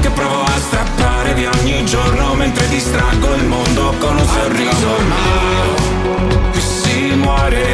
che 0.00 0.10
provo 0.10 0.42
a 0.42 0.58
strappare 0.58 1.34
via 1.34 1.50
ogni 1.60 1.84
giorno 1.84 2.34
mentre 2.34 2.66
distraggo 2.68 3.34
il 3.34 3.44
mondo 3.44 3.94
con 3.98 4.16
un 4.16 4.26
sorriso. 4.26 4.88
mio 5.12 6.50
qui 6.50 6.60
si 6.60 7.14
muore 7.14 7.73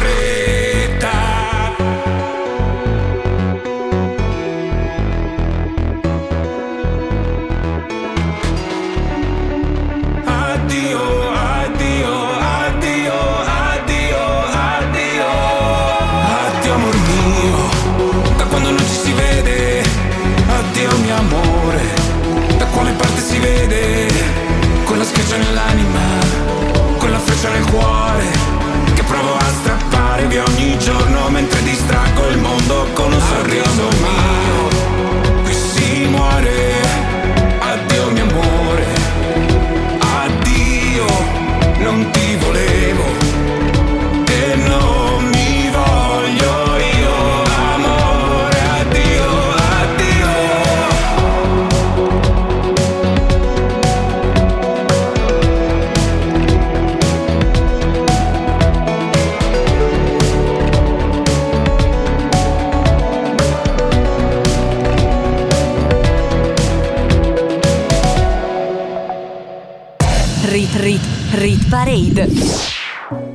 il 32.31 32.37
mondo 32.39 32.87
con 32.93 33.11
un 33.11 33.19
sorriso 33.19 33.87
mio 34.01 34.31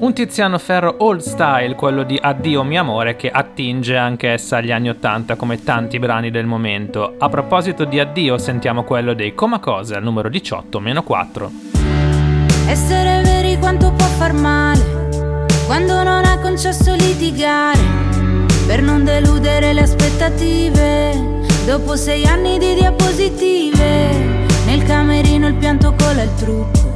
Un 0.06 0.12
Tiziano 0.12 0.56
Ferro 0.58 0.94
old 0.98 1.18
style, 1.18 1.74
quello 1.74 2.04
di 2.04 2.16
Addio 2.16 2.62
mio 2.62 2.80
amore, 2.80 3.16
che 3.16 3.28
attinge 3.28 3.96
anch'essa 3.96 4.58
agli 4.58 4.70
anni 4.70 4.88
80 4.88 5.34
come 5.34 5.64
tanti 5.64 5.98
brani 5.98 6.30
del 6.30 6.46
momento. 6.46 7.16
A 7.18 7.28
proposito 7.28 7.84
di 7.84 7.98
addio, 7.98 8.38
sentiamo 8.38 8.84
quello 8.84 9.14
dei 9.14 9.34
Comacose 9.34 9.96
al 9.96 10.04
numero 10.04 10.28
18 10.28 10.78
meno 10.78 11.02
4. 11.02 11.50
Essere 12.68 13.20
veri 13.22 13.58
quanto 13.58 13.90
può 13.90 14.06
far 14.06 14.32
male 14.32 15.08
quando 15.66 16.00
non 16.04 16.24
ha 16.24 16.38
concesso 16.38 16.94
litigare 16.94 17.80
per 18.64 18.82
non 18.82 19.02
deludere 19.02 19.72
le 19.72 19.80
aspettative. 19.80 21.42
Dopo 21.66 21.96
sei 21.96 22.24
anni 22.26 22.58
di 22.58 22.74
diapositive, 22.74 24.10
nel 24.66 24.84
camerino 24.84 25.48
il 25.48 25.56
pianto 25.56 25.92
cola 25.98 26.22
il 26.22 26.32
trucco. 26.36 26.95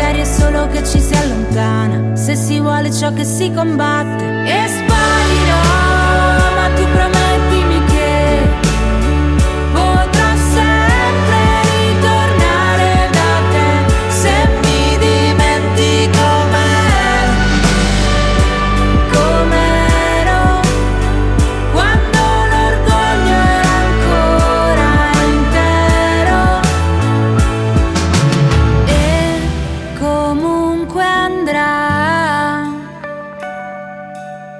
Magari 0.00 0.20
è 0.22 0.24
solo 0.24 0.66
che 0.68 0.82
ci 0.82 0.98
si 0.98 1.12
allontana, 1.12 2.16
se 2.16 2.34
si 2.34 2.58
vuole 2.58 2.90
ciò 2.90 3.12
che 3.12 3.22
si 3.22 3.52
combatte. 3.52 4.24
E 4.44 4.66
sparirò, 4.66 5.60
ma 6.56 6.74
tu 6.74 6.84
promettimi 6.90 7.19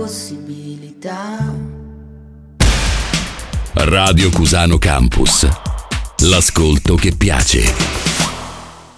Possibilità 0.00 1.54
Radio 3.74 4.30
Cusano 4.30 4.78
Campus. 4.78 5.46
L'ascolto 6.20 6.94
che 6.94 7.14
piace. 7.14 8.09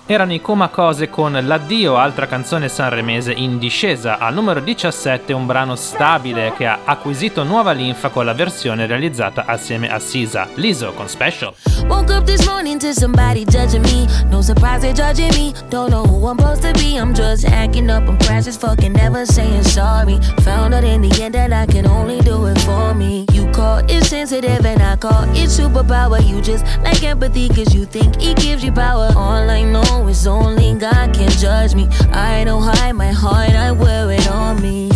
Erano 0.05 0.33
i 0.33 0.41
Coma 0.41 0.69
Cose 0.69 1.09
con 1.09 1.33
L'addio, 1.33 1.97
altra 1.97 2.27
canzone 2.27 2.69
sanremese 2.69 3.31
in 3.33 3.59
discesa. 3.59 4.19
Al 4.19 4.35
numero 4.35 4.59
17 4.59 5.33
un 5.33 5.47
brano 5.47 5.77
stabile 5.77 6.53
che 6.57 6.67
ha 6.67 6.81
acquisito 6.85 7.45
nuova 7.45 7.71
linfa 7.71 8.09
con 8.09 8.25
la 8.25 8.35
versione 8.35 8.87
realizzata 8.87 9.45
assieme 9.47 9.89
a 9.89 10.01
Sisa. 10.01 10.49
Liso 10.55 10.93
con 10.93 11.09
Special. 11.09 11.55
Woke 11.89 12.13
up 12.13 12.25
this 12.25 12.45
morning 12.47 12.81
to 12.81 12.93
somebody 12.93 13.45
judging 13.45 13.83
me. 13.85 14.07
No 14.29 14.43
surprise 14.43 14.81
they 14.81 14.93
judging 14.93 15.33
me. 15.35 15.53
Don't 15.69 15.91
know 15.91 16.05
who 16.05 16.29
I'm 16.29 16.37
supposed 16.37 16.63
to 16.63 16.73
be. 16.73 16.99
I'm 16.99 17.15
just 17.15 17.45
acting 17.47 17.89
up. 17.89 18.09
I'm 18.09 18.19
precious 18.19 18.57
fucking 18.57 18.93
never 18.93 19.25
saying 19.25 19.63
sorry. 19.63 20.19
Found 20.43 20.75
out 20.75 20.85
in 20.85 21.03
the 21.03 21.23
end 21.23 21.35
that 21.35 21.53
I 21.53 21.67
can 21.67 21.87
only 21.87 22.21
do 22.21 22.47
it 22.47 22.59
for 22.63 22.93
me. 22.93 23.25
You 23.33 23.49
call 23.53 23.79
it 23.89 24.05
sensitive 24.05 24.67
and 24.67 24.83
I 24.83 24.97
call 24.97 25.23
it 25.31 25.49
superpower. 25.49 26.21
You 26.27 26.41
just 26.43 26.65
like 26.83 27.03
empathy 27.05 27.49
cause 27.49 27.73
you 27.73 27.87
think 27.87 28.17
it 28.21 28.37
gives 28.39 28.65
you 28.65 28.73
power. 28.73 29.13
All 29.17 29.49
I 29.49 29.63
know 29.93 30.09
is 30.09 30.27
only 30.27 30.75
God 30.75 31.15
can 31.15 31.31
judge 31.31 31.75
me. 31.75 31.89
I 32.13 32.45
don't 32.45 32.63
hide 32.63 32.93
my 32.93 33.13
heart, 33.13 33.51
I 33.51 33.73
wear 33.73 34.11
it 34.11 34.29
on 34.31 34.61
me. 34.61 34.91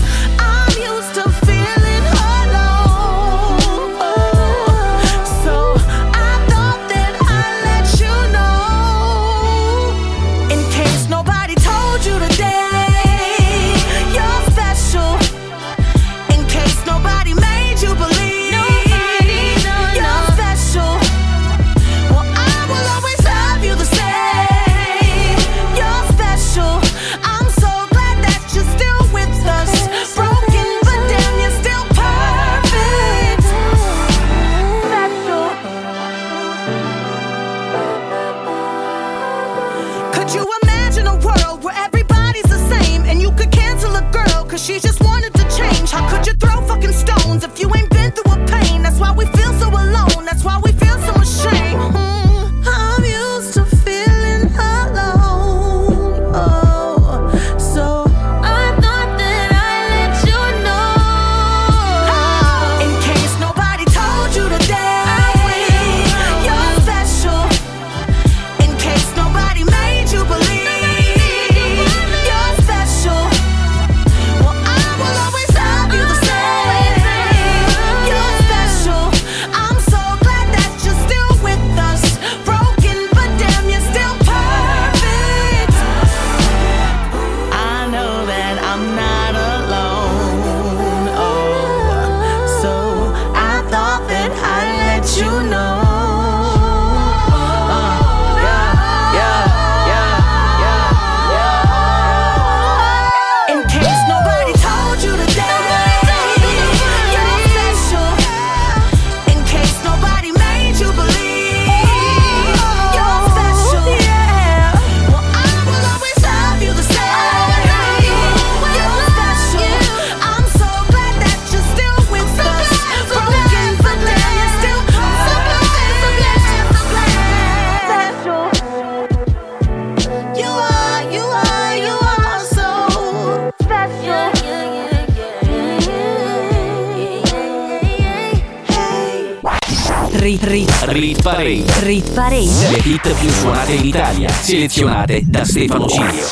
Selezionate 144.46 145.22
da 145.24 145.44
Stefano 145.44 145.88
Cilio. 145.88 146.24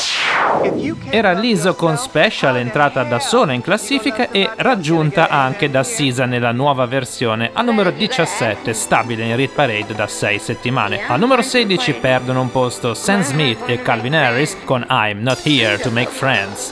Era 1.09 1.33
l'ISO 1.33 1.75
con 1.75 1.97
Special 1.97 2.55
entrata 2.55 3.03
da 3.03 3.19
sola 3.19 3.51
in 3.51 3.59
classifica 3.59 4.31
e 4.31 4.49
raggiunta 4.55 5.27
anche 5.27 5.69
da 5.69 5.83
Sisa 5.83 6.23
nella 6.23 6.53
nuova 6.53 6.85
versione 6.85 7.49
al 7.51 7.65
numero 7.65 7.91
17, 7.91 8.73
stabile 8.73 9.25
in 9.25 9.35
Rit 9.35 9.51
Parade 9.51 9.93
da 9.93 10.07
6 10.07 10.39
settimane. 10.39 11.05
Al 11.05 11.19
numero 11.19 11.41
16 11.41 11.93
perdono 11.95 12.39
un 12.39 12.51
posto 12.51 12.93
Sam 12.93 13.21
Smith 13.21 13.63
e 13.65 13.81
Calvin 13.81 14.15
Harris 14.15 14.55
con 14.63 14.85
I'm 14.89 15.19
Not 15.19 15.41
Here 15.45 15.77
to 15.79 15.91
Make 15.91 16.09
Friends. 16.09 16.71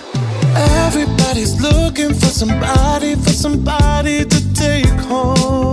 Everybody's 0.88 1.60
looking 1.60 2.14
for 2.14 2.32
somebody, 2.32 3.16
for 3.16 3.34
somebody 3.34 4.26
to 4.26 4.54
take 4.54 4.98
home. 5.10 5.73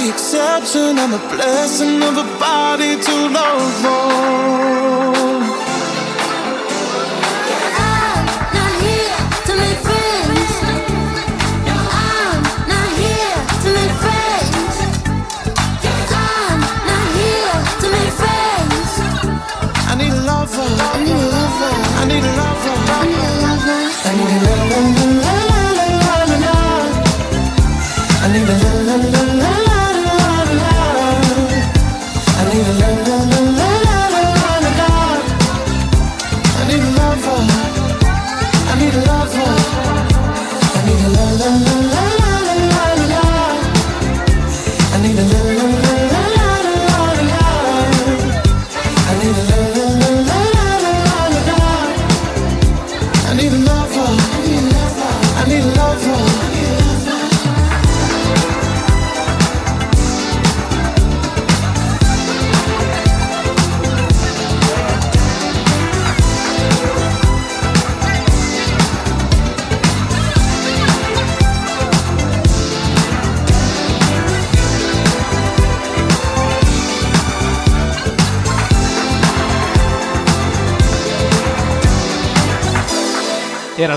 The 0.00 0.08
exception, 0.08 0.98
I'm 0.98 1.12
a 1.12 1.18
blessing 1.28 2.02
of 2.02 2.16
a 2.16 2.24
body 2.38 2.96
to 2.98 3.28
love 3.28 3.84
on. 3.84 5.39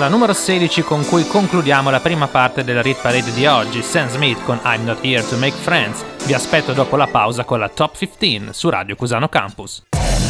La 0.03 0.09
numero 0.09 0.33
16 0.33 0.81
con 0.81 1.05
cui 1.05 1.25
concludiamo 1.25 1.89
la 1.89 2.01
prima 2.01 2.27
parte 2.27 2.65
della 2.65 2.81
Rit 2.81 2.99
Parade 2.99 3.31
di 3.31 3.45
oggi, 3.45 3.81
Sam 3.81 4.09
Smith 4.09 4.43
con 4.43 4.59
I'm 4.65 4.83
Not 4.83 4.97
Here 5.01 5.25
to 5.25 5.37
Make 5.37 5.55
Friends. 5.55 6.03
Vi 6.25 6.33
aspetto 6.33 6.73
dopo 6.73 6.97
la 6.97 7.07
pausa 7.07 7.45
con 7.45 7.57
la 7.57 7.69
Top 7.69 7.95
15 7.97 8.49
su 8.51 8.69
Radio 8.69 8.97
Cusano 8.97 9.29
Campus. 9.29 9.81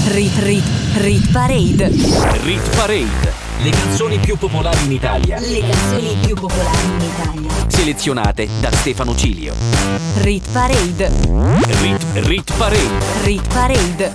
Rit, 0.10 0.38
rit, 0.44 0.64
rit 0.98 1.32
parade. 1.32 1.88
Rit 2.44 2.76
Parade. 2.76 3.34
Le 3.64 3.70
canzoni 3.72 4.20
più 4.20 4.38
popolari 4.38 4.84
in 4.86 4.92
Italia, 4.92 5.40
Le 5.40 5.60
canzoni 5.62 6.18
più 6.24 6.36
popolari 6.36 6.86
in 6.86 7.02
Italia. 7.02 7.50
selezionate 7.68 8.48
da 8.60 8.72
Stefano 8.72 9.16
Cilio. 9.16 9.56
Rit 10.18 10.52
parade. 10.52 11.10
Rit, 11.82 12.06
Rit 12.14 12.54
Parade. 12.58 13.24
Rit 13.24 13.48
parade. 13.52 14.14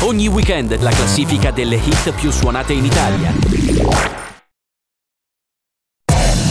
Ogni 0.00 0.26
weekend 0.26 0.78
la 0.82 0.90
classifica 0.90 1.50
delle 1.50 1.76
hit 1.76 2.12
più 2.12 2.30
suonate 2.30 2.74
in 2.74 2.84
Italia. 2.84 4.21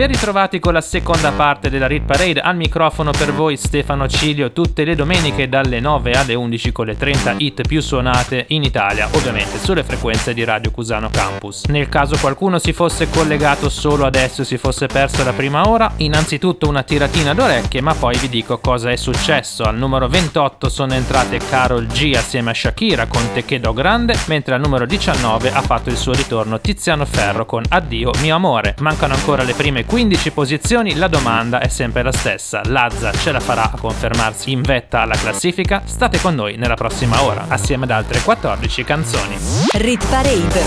Ben 0.00 0.08
ritrovati 0.08 0.60
con 0.60 0.72
la 0.72 0.80
seconda 0.80 1.30
parte 1.30 1.68
della 1.68 1.86
Rit 1.86 2.06
Parade. 2.06 2.40
Al 2.40 2.56
microfono 2.56 3.10
per 3.10 3.34
voi 3.34 3.58
Stefano 3.58 4.08
Cilio 4.08 4.50
tutte 4.50 4.84
le 4.84 4.94
domeniche 4.94 5.46
dalle 5.46 5.78
9 5.78 6.12
alle 6.12 6.32
11 6.32 6.72
con 6.72 6.86
le 6.86 6.96
30 6.96 7.34
hit 7.36 7.68
più 7.68 7.82
suonate 7.82 8.46
in 8.48 8.62
Italia, 8.62 9.10
ovviamente 9.12 9.58
sulle 9.58 9.84
frequenze 9.84 10.32
di 10.32 10.42
Radio 10.42 10.70
Cusano 10.70 11.10
Campus. 11.10 11.64
Nel 11.66 11.90
caso 11.90 12.16
qualcuno 12.18 12.58
si 12.58 12.72
fosse 12.72 13.10
collegato 13.10 13.68
solo 13.68 14.06
adesso 14.06 14.40
e 14.40 14.46
si 14.46 14.56
fosse 14.56 14.86
perso 14.86 15.22
la 15.22 15.34
prima 15.34 15.68
ora, 15.68 15.92
innanzitutto 15.96 16.66
una 16.66 16.82
tiratina 16.82 17.34
d'orecchie, 17.34 17.82
ma 17.82 17.92
poi 17.92 18.16
vi 18.16 18.30
dico 18.30 18.56
cosa 18.56 18.90
è 18.90 18.96
successo. 18.96 19.64
Al 19.64 19.76
numero 19.76 20.08
28 20.08 20.70
sono 20.70 20.94
entrate 20.94 21.40
Carol 21.50 21.84
G 21.84 22.14
assieme 22.16 22.52
a 22.52 22.54
Shakira 22.54 23.06
con 23.06 23.34
Te 23.34 23.44
Grande, 23.74 24.16
mentre 24.28 24.54
al 24.54 24.62
numero 24.62 24.86
19 24.86 25.52
ha 25.52 25.60
fatto 25.60 25.90
il 25.90 25.98
suo 25.98 26.14
ritorno 26.14 26.58
Tiziano 26.58 27.04
Ferro 27.04 27.44
con 27.44 27.64
Addio 27.68 28.12
mio 28.22 28.34
amore. 28.34 28.76
Mancano 28.78 29.12
ancora 29.12 29.42
le 29.42 29.52
prime 29.52 29.84
15 29.90 30.30
posizioni, 30.30 30.94
la 30.94 31.08
domanda 31.08 31.58
è 31.58 31.66
sempre 31.66 32.04
la 32.04 32.12
stessa. 32.12 32.60
Lazza 32.66 33.10
ce 33.10 33.32
la 33.32 33.40
farà 33.40 33.72
a 33.72 33.76
confermarsi 33.76 34.52
in 34.52 34.62
vetta 34.62 35.00
alla 35.00 35.16
classifica? 35.16 35.82
State 35.84 36.20
con 36.20 36.36
noi 36.36 36.54
nella 36.54 36.76
prossima 36.76 37.20
ora, 37.24 37.46
assieme 37.48 37.86
ad 37.86 37.90
altre 37.90 38.20
14 38.20 38.84
canzoni. 38.84 39.36
Rit 39.72 40.06
Parade 40.08 40.62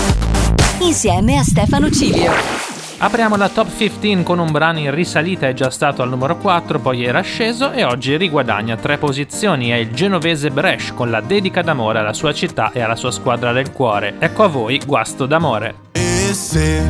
insieme 0.80 1.38
a 1.38 1.42
Stefano 1.42 1.90
Cilio. 1.90 2.32
Apriamo 2.98 3.36
la 3.36 3.48
top 3.48 3.74
15 3.74 4.22
con 4.24 4.40
un 4.40 4.50
brano 4.50 4.80
in 4.80 4.94
risalita, 4.94 5.48
è 5.48 5.54
già 5.54 5.70
stato 5.70 6.02
al 6.02 6.10
numero 6.10 6.36
4, 6.36 6.78
poi 6.78 7.02
era 7.02 7.22
sceso 7.22 7.72
e 7.72 7.82
oggi 7.82 8.18
riguadagna 8.18 8.76
tre 8.76 8.98
posizioni. 8.98 9.70
È 9.70 9.76
il 9.76 9.94
genovese 9.94 10.50
Brescia 10.50 10.92
con 10.92 11.08
la 11.08 11.22
dedica 11.22 11.62
d'amore 11.62 12.00
alla 12.00 12.12
sua 12.12 12.34
città 12.34 12.72
e 12.74 12.82
alla 12.82 12.94
sua 12.94 13.10
squadra 13.10 13.52
del 13.52 13.72
cuore. 13.72 14.16
Ecco 14.18 14.42
a 14.42 14.48
voi 14.48 14.82
Guasto 14.84 15.24
d'amore. 15.24 15.84
E 16.26 16.32
se 16.32 16.80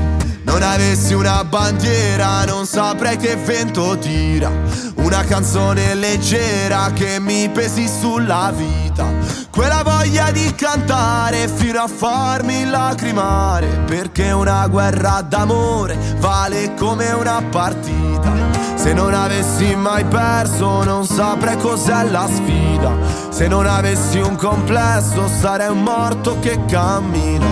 non 0.44 0.62
avessi 0.62 1.12
una 1.12 1.42
bandiera 1.42 2.44
non 2.44 2.66
saprei 2.66 3.16
che 3.16 3.34
vento 3.34 3.98
tira. 3.98 4.48
Una 4.94 5.24
canzone 5.24 5.94
leggera 5.94 6.92
che 6.94 7.18
mi 7.18 7.48
pesi 7.48 7.88
sulla 7.88 8.52
vita. 8.54 9.12
Quella 9.50 9.82
voglia 9.82 10.30
di 10.30 10.54
cantare 10.54 11.48
fino 11.48 11.80
a 11.80 11.86
farmi 11.86 12.64
lacrimare 12.64 13.68
Perché 13.86 14.32
una 14.32 14.66
guerra 14.66 15.20
d'amore 15.20 15.96
vale 16.18 16.74
come 16.74 17.12
una 17.12 17.40
partita 17.40 18.43
Se 18.84 18.92
non 18.92 19.14
avessi 19.14 19.74
mai 19.74 20.04
perso 20.04 20.84
non 20.84 21.06
saprei 21.06 21.56
cos'è 21.56 22.04
la 22.10 22.28
sfida. 22.30 22.92
Se 23.30 23.48
non 23.48 23.64
avessi 23.64 24.18
un 24.18 24.36
complesso 24.36 25.26
sarei 25.26 25.70
un 25.70 25.80
morto 25.80 26.38
che 26.38 26.62
cammina. 26.66 27.46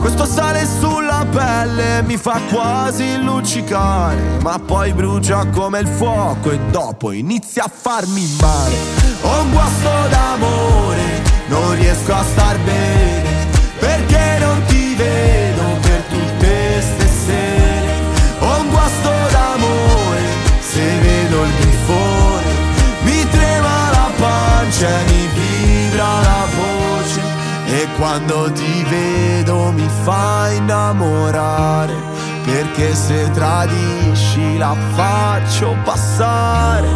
Questo 0.00 0.24
sale 0.24 0.66
sulla 0.80 1.26
pelle 1.30 2.00
mi 2.04 2.16
fa 2.16 2.40
quasi 2.50 3.22
luccicare, 3.22 4.38
ma 4.40 4.58
poi 4.58 4.94
brucia 4.94 5.44
come 5.48 5.80
il 5.80 5.88
fuoco 5.88 6.52
e 6.52 6.58
dopo 6.70 7.12
inizia 7.12 7.64
a 7.64 7.70
farmi 7.70 8.26
male. 8.40 8.76
Ho 9.20 9.42
un 9.42 9.50
guasto 9.50 9.90
d'amore, 10.08 11.22
non 11.48 11.74
riesco 11.74 12.14
a 12.14 12.22
star 12.22 12.56
bene, 12.60 12.97
pancia 24.78 24.88
e 24.88 25.04
mi 25.12 25.26
vibra 25.34 26.20
la 26.20 26.46
voce. 26.56 27.20
E 27.66 27.86
quando 27.98 28.50
ti 28.52 28.84
vedo 28.88 29.72
mi 29.72 29.86
fa 30.02 30.50
innamorare 30.52 31.92
Perché 32.44 32.94
se 32.94 33.30
tradisci 33.30 34.56
la 34.56 34.74
faccio 34.94 35.76
passare 35.84 36.88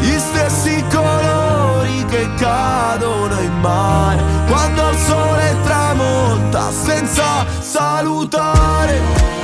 Gli 0.00 0.18
stessi 0.18 0.84
colori 0.92 2.04
che 2.10 2.28
cadono 2.36 3.40
in 3.40 3.58
mare 3.60 4.22
Quando 4.48 4.90
il 4.90 4.96
sole 4.98 5.56
tramonta 5.62 6.70
senza 6.72 7.46
salutare 7.60 9.37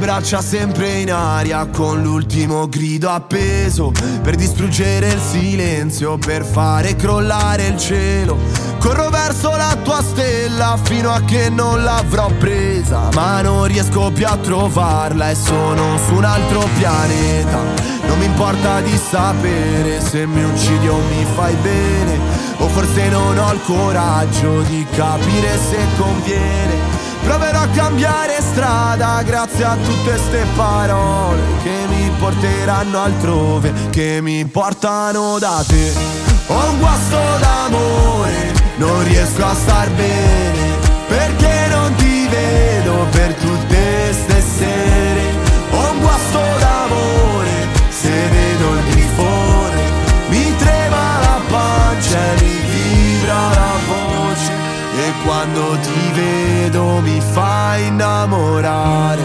braccia 0.00 0.40
sempre 0.40 1.00
in 1.00 1.12
aria, 1.12 1.66
con 1.66 2.02
l'ultimo 2.02 2.66
grido 2.68 3.10
appeso 3.10 3.92
per 4.22 4.34
distruggere 4.34 5.08
il 5.08 5.20
silenzio, 5.20 6.16
per 6.16 6.42
fare 6.42 6.96
crollare 6.96 7.66
il 7.66 7.76
cielo. 7.76 8.38
Corro 8.78 9.10
verso 9.10 9.54
la 9.54 9.76
tua 9.84 10.02
stella 10.02 10.78
fino 10.82 11.12
a 11.12 11.20
che 11.20 11.50
non 11.50 11.84
l'avrò 11.84 12.30
presa, 12.38 13.10
ma 13.12 13.42
non 13.42 13.66
riesco 13.66 14.10
più 14.10 14.26
a 14.26 14.38
trovarla 14.38 15.30
e 15.30 15.34
sono 15.34 15.98
su 15.98 16.14
un 16.14 16.24
altro 16.24 16.66
pianeta. 16.78 17.58
Non 18.06 18.18
mi 18.18 18.24
importa 18.24 18.80
di 18.80 18.96
sapere 18.96 20.00
se 20.00 20.24
mi 20.24 20.42
uccidi 20.42 20.88
o 20.88 20.96
mi 20.96 21.26
fai 21.34 21.54
bene, 21.56 22.18
o 22.56 22.68
forse 22.68 23.08
non 23.10 23.36
ho 23.36 23.52
il 23.52 23.60
coraggio 23.66 24.62
di 24.62 24.84
capire 24.96 25.58
se 25.58 25.78
conviene. 25.98 26.99
Proverò 27.22 27.60
a 27.60 27.68
cambiare 27.68 28.40
strada 28.40 29.22
grazie 29.22 29.64
a 29.64 29.76
tutte 29.76 30.16
ste 30.18 30.44
parole 30.56 31.40
che 31.62 31.86
mi 31.88 32.10
porteranno 32.18 33.02
altrove, 33.02 33.72
che 33.90 34.20
mi 34.20 34.44
portano 34.46 35.38
da 35.38 35.62
te. 35.66 35.92
Ho 36.46 36.70
un 36.70 36.78
guasto 36.78 37.18
d'amore, 37.38 38.52
non 38.76 39.04
riesco 39.04 39.44
a 39.44 39.54
star 39.54 39.90
bene, 39.90 40.78
perché 41.08 41.66
non 41.70 41.94
ti 41.94 42.26
vedo 42.28 43.06
per 43.10 43.34
tutte 43.34 43.49
quando 55.30 55.78
ti 55.78 56.10
vedo 56.12 57.00
mi 57.02 57.20
fai 57.20 57.86
innamorare 57.86 59.22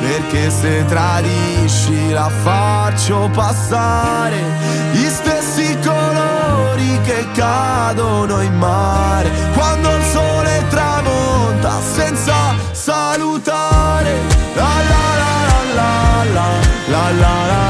Perché 0.00 0.50
se 0.50 0.84
tradisci 0.86 2.10
la 2.10 2.30
faccio 2.42 3.28
passare. 3.32 4.36
Gli 4.92 5.08
stessi 5.08 5.76
colori 5.84 7.00
che 7.02 7.26
cadono 7.34 8.40
in 8.40 8.56
mare 8.56 9.28
Quando 9.54 9.96
il 9.96 10.04
sole 10.04 10.64
tramonta 10.70 11.80
senza 11.80 12.54
salutare. 12.70 14.12
La 14.54 14.74
la 14.90 15.06
la 15.20 15.34
la 15.48 15.60
la 15.74 16.24
la 16.34 16.48
La 16.86 17.10
la 17.10 17.46
la 17.46 17.67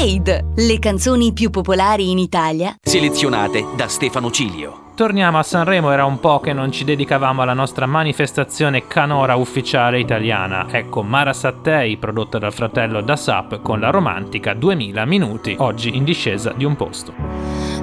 Parade, 0.00 0.46
le 0.56 0.78
canzoni 0.78 1.34
più 1.34 1.50
popolari 1.50 2.10
in 2.10 2.16
Italia 2.16 2.74
Selezionate 2.80 3.66
da 3.76 3.86
Stefano 3.86 4.30
Cilio. 4.30 4.92
Torniamo 4.94 5.38
a 5.38 5.42
Sanremo, 5.42 5.90
era 5.90 6.06
un 6.06 6.18
po' 6.20 6.40
che 6.40 6.54
non 6.54 6.72
ci 6.72 6.84
dedicavamo 6.84 7.42
alla 7.42 7.52
nostra 7.52 7.84
manifestazione 7.84 8.86
canora 8.86 9.34
ufficiale 9.34 10.00
italiana. 10.00 10.66
Ecco 10.70 11.02
Mara 11.02 11.34
Sattei, 11.34 11.98
prodotta 11.98 12.38
dal 12.38 12.54
fratello 12.54 13.02
da 13.02 13.14
Sap 13.14 13.60
con 13.60 13.78
la 13.78 13.90
romantica 13.90 14.54
2000 14.54 15.04
minuti, 15.04 15.54
oggi 15.58 15.94
in 15.94 16.04
discesa 16.04 16.54
di 16.56 16.64
un 16.64 16.76
posto. 16.76 17.12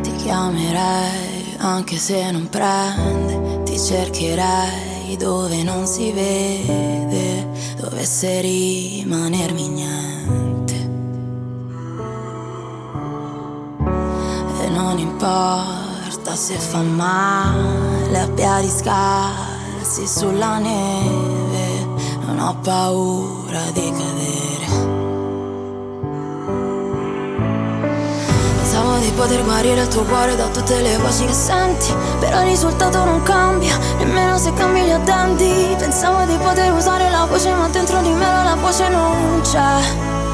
Ti 0.01 0.15
chiamerei 0.15 1.55
anche 1.59 1.97
se 1.97 2.31
non 2.31 2.49
prende, 2.49 3.61
ti 3.61 3.77
cercherei 3.77 5.15
dove 5.19 5.61
non 5.61 5.85
si 5.85 6.11
vede, 6.11 7.47
dovesse 7.79 8.41
rimanermi 8.41 9.67
niente. 9.69 10.46
Non 14.77 14.99
importa 14.99 16.35
se 16.35 16.53
fa 16.53 16.81
male 16.81 18.19
a 18.19 18.27
piedi 18.27 18.69
scalzi 18.69 20.05
sulla 20.05 20.59
neve, 20.59 21.85
non 22.25 22.39
ho 22.39 22.55
paura 22.61 23.61
di 23.73 23.91
cadere. 23.91 24.65
Pensavo 28.57 28.97
di 28.99 29.11
poter 29.15 29.43
guarire 29.43 29.81
il 29.81 29.87
tuo 29.87 30.03
cuore 30.03 30.35
da 30.35 30.45
tutte 30.49 30.79
le 30.81 30.97
voci 30.97 31.25
che 31.25 31.33
senti 31.33 31.91
Però 32.19 32.41
il 32.41 32.47
risultato 32.49 33.03
non 33.03 33.23
cambia, 33.23 33.75
nemmeno 33.97 34.37
se 34.37 34.53
cambi 34.53 34.81
gli 34.81 34.91
addenti 34.91 35.75
Pensavo 35.77 36.25
di 36.25 36.37
poter 36.37 36.71
usare 36.73 37.09
la 37.09 37.25
voce 37.25 37.51
ma 37.53 37.67
dentro 37.69 38.01
di 38.01 38.09
me 38.09 38.25
la 38.25 38.57
voce 38.59 38.89
non 38.89 39.41
c'è 39.41 40.26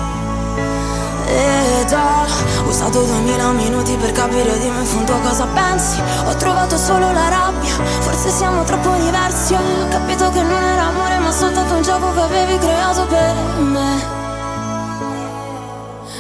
ed 1.34 1.92
ho 1.92 2.68
usato 2.68 3.04
duemila 3.04 3.52
minuti 3.52 3.96
per 3.96 4.12
capire 4.12 4.58
di 4.60 4.70
me 4.70 4.80
in 4.80 4.86
fondo 4.86 5.20
cosa 5.20 5.46
pensi. 5.48 6.00
Ho 6.28 6.36
trovato 6.36 6.78
solo 6.78 7.12
la 7.12 7.30
rabbia, 7.30 7.74
forse 8.00 8.30
siamo 8.30 8.64
troppo 8.64 8.92
diversi 8.98 9.54
Ho 9.54 9.88
capito 9.90 10.30
che 10.32 10.42
non 10.42 10.64
era 10.64 10.84
amore 10.84 11.18
ma 11.18 11.32
soltanto 11.32 11.74
un 11.76 11.82
gioco 11.82 12.14
che 12.14 12.22
avevi 12.22 12.58
creato 12.58 13.06
per 13.08 13.36
me. 13.60 14.22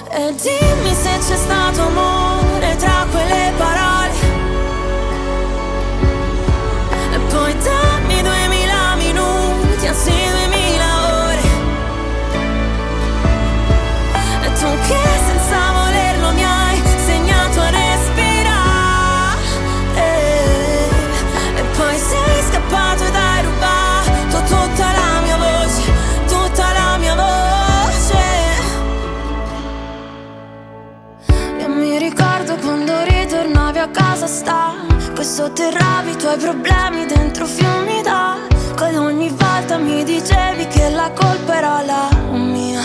E 0.09 0.35
dimmi 0.35 0.93
se 0.93 1.17
c'è 1.27 1.35
stato 1.35 1.81
amore 1.81 2.75
tra 2.77 3.05
quelle 3.11 3.51
parole. 3.57 3.82
A 34.33 34.41
casa 34.41 34.41
stanco 34.41 35.21
e 35.21 35.23
sotterravi 35.23 36.11
i 36.11 36.15
tuoi 36.15 36.37
problemi 36.37 37.05
dentro 37.05 37.45
fiumi 37.45 38.01
d'acqua 38.01 38.87
ogni 38.99 39.29
volta 39.29 39.77
mi 39.77 40.03
dicevi 40.03 40.67
che 40.67 40.89
la 40.89 41.11
colpa 41.11 41.55
era 41.55 41.81
la 41.83 42.09
mia. 42.31 42.81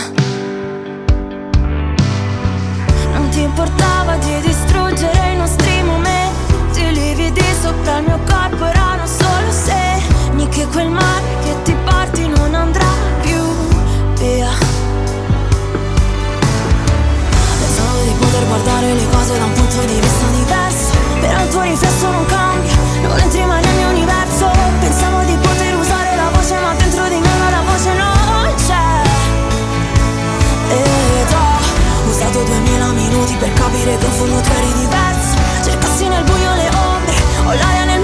Non 3.13 3.29
ti 3.29 3.41
importava 3.41 4.15
di 4.17 4.41
distruggere 4.41 5.33
i 5.33 5.37
nostri 5.37 5.81
momenti, 5.81 6.81
i 6.81 6.93
lividi 6.93 7.41
sopra 7.61 7.97
il 7.97 8.03
mio 8.03 8.19
corpo 8.27 8.65
erano 8.65 9.05
solo 9.07 9.51
segni 9.51 10.47
che 10.49 10.65
quel 10.67 10.89
mare 10.89 11.25
che 11.43 11.55
ti 11.63 11.75
porti 11.83 12.27
non 12.27 12.53
andrà 12.53 12.91
più 13.21 13.41
via. 14.19 14.49
Pensavo 17.59 18.01
di 18.03 18.13
poter 18.19 18.45
guardare 18.45 18.93
le 18.93 19.09
cose 19.11 19.37
da 19.37 19.45
un 19.45 19.53
punto 19.53 19.79
di 19.85 19.99
vista 19.99 20.08
Però 21.29 21.43
il 21.43 21.49
tuo 21.49 21.61
riflesso 21.61 22.09
non 22.09 22.25
cambia, 22.25 22.73
non 23.03 23.19
entri 23.19 23.45
mai 23.45 23.61
nel 23.61 23.75
mio 23.75 23.89
universo. 23.89 24.49
Pensavo 24.79 25.21
di 25.25 25.37
poter 25.37 25.75
usare 25.75 26.15
la 26.15 26.29
voce 26.33 26.55
ma 26.59 26.73
dentro 26.73 27.07
di 27.07 27.19
me 27.19 27.51
la 27.51 27.61
voce 27.69 27.93
non 27.93 28.53
c'è. 28.55 29.01
Ed 30.73 31.31
ho 31.31 32.09
usato 32.09 32.41
duemila 32.41 32.87
minuti 32.93 33.35
per 33.35 33.53
capire 33.53 33.95
che 33.97 34.05
in 34.05 34.11
fondo 34.11 34.41
tu 34.41 34.49
eri 34.57 34.73
diverso. 34.73 35.37
Cercassi 35.61 36.07
nel 36.07 36.23
buio 36.23 36.53
le 36.55 36.69
ombre, 36.95 37.13
o 37.45 37.53
l'aria 37.53 37.85
nel 37.85 37.98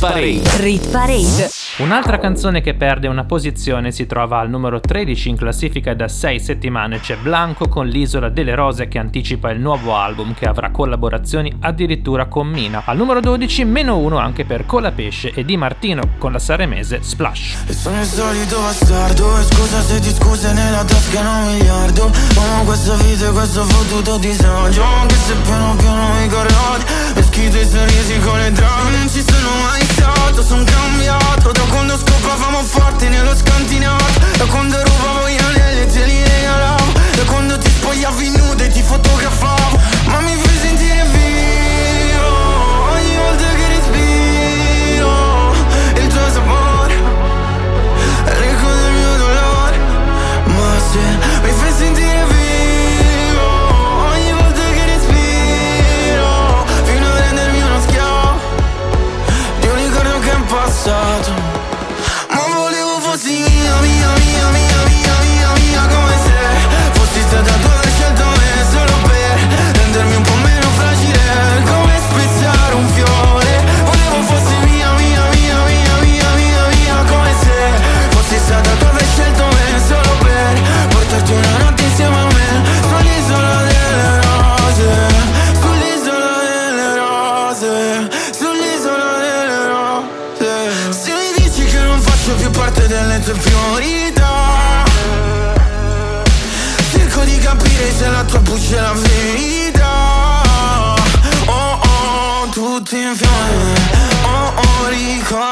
Parade. 0.00 0.42
rit 0.60 0.92
parade. 0.92 1.47
Un'altra 1.78 2.18
canzone 2.18 2.60
che 2.60 2.74
perde 2.74 3.06
una 3.06 3.22
posizione 3.22 3.92
si 3.92 4.04
trova 4.04 4.40
al 4.40 4.50
numero 4.50 4.80
13 4.80 5.28
in 5.28 5.36
classifica 5.36 5.94
da 5.94 6.08
6 6.08 6.40
settimane, 6.40 6.98
c'è 6.98 7.16
Blanco 7.18 7.68
con 7.68 7.86
l'Isola 7.86 8.28
delle 8.28 8.56
Rose 8.56 8.88
che 8.88 8.98
anticipa 8.98 9.52
il 9.52 9.60
nuovo 9.60 9.94
album 9.94 10.34
che 10.34 10.46
avrà 10.46 10.70
collaborazioni 10.70 11.54
addirittura 11.60 12.26
con 12.26 12.48
Mina. 12.48 12.82
Al 12.84 12.96
numero 12.96 13.20
12 13.20 13.64
meno 13.64 13.96
1 13.98 14.18
anche 14.18 14.44
per 14.44 14.66
Colapesce 14.66 15.30
e 15.32 15.44
Di 15.44 15.56
Martino 15.56 16.02
con 16.18 16.32
la 16.32 16.40
saremese 16.40 16.98
Splash. 17.00 17.66
E 17.68 17.72
sono 17.72 18.00
il 18.00 18.06
solito 18.06 18.58
bastardo 18.58 19.38
E 19.38 19.44
scusa 19.44 19.80
se 19.80 20.00
ti 20.00 20.10
scuse 20.10 20.52
nella 20.52 20.82
tasca 20.82 21.20
un 21.20 21.52
miliardo 21.52 22.10
Amo 22.36 22.64
questa 22.64 22.94
vita 22.96 23.28
e 23.28 23.30
questo 23.30 23.62
fottuto 23.62 24.18
disagio 24.18 24.82
Anche 24.82 25.14
se 25.14 25.34
piano 25.44 25.76
piano 25.76 26.12
mi 26.14 26.28
corrodi 26.28 26.84
E 27.14 27.22
schito 27.22 27.56
i 27.56 27.64
sorrisi 27.64 28.18
con 28.18 28.36
le 28.36 28.50
drame 28.50 28.90
Non 28.96 29.08
ci 29.08 29.22
sono 29.24 29.48
mai 29.62 29.82
stato, 29.82 30.42
son 30.42 30.64
cambiato 30.64 31.28
quando 31.68 31.96
scopavamo 31.98 32.62
forte 32.62 33.08
nello 33.08 33.34
scantinato 33.34 34.04
Da 34.36 34.44
quando 34.46 34.76
rubavo 34.82 35.28
gli 35.28 35.38
anelli 35.38 35.80
e 35.80 35.86
te 35.86 36.04
li 36.04 36.24
regalavo 36.24 36.92
Da 37.16 37.24
quando 37.24 37.58
ti 37.58 37.70
spogliavi 37.70 38.30
nuda 38.36 38.64
e 38.64 38.68
ti 38.68 38.82
fotografavo. 38.82 39.78
Ma 40.06 40.20
mi 40.20 40.34
fai 40.34 40.56
sentire 40.56 41.04
vivo 41.04 42.28
Ogni 42.92 43.16
volta 43.16 43.44
che 43.56 43.68
respiro 43.68 45.52
Il 45.96 46.06
tuo 46.06 46.30
sapore 46.32 46.94
L'eco 48.38 48.68
del 48.68 48.92
mio 48.92 49.16
dolore. 49.16 49.78
Ma 50.44 50.78
se 50.90 51.00
mi 51.42 51.50
fai 51.50 51.72
sentire 51.72 52.24
vivo 52.26 53.46
Ogni 54.12 54.32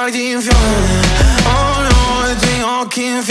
ricordi 0.06 0.30
in 0.30 0.40
fiamme 0.40 1.00
Oh 1.44 1.82
no, 1.82 2.30
i 2.30 2.36
tuoi 2.36 2.62
occhi 2.62 3.04
in 3.04 3.22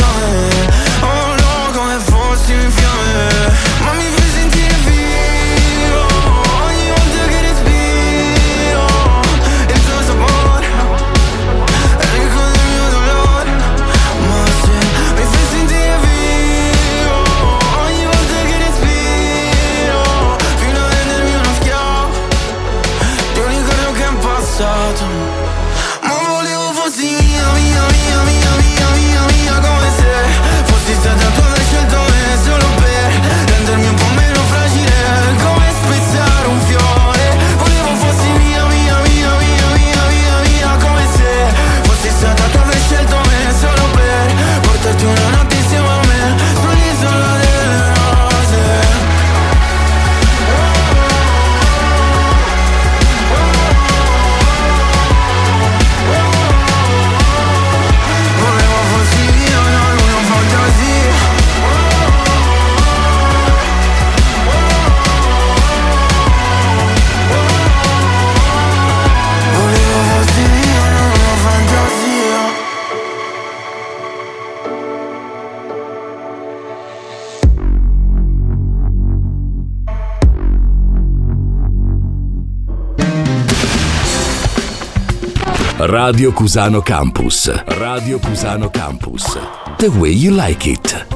Radio 86.08 86.32
Cusano 86.34 86.82
Campus. 86.82 87.52
Radio 87.66 88.20
Cusano 88.20 88.70
Campus. 88.70 89.40
The 89.78 89.88
way 89.88 90.12
you 90.12 90.36
like 90.36 90.70
it. 90.70 91.08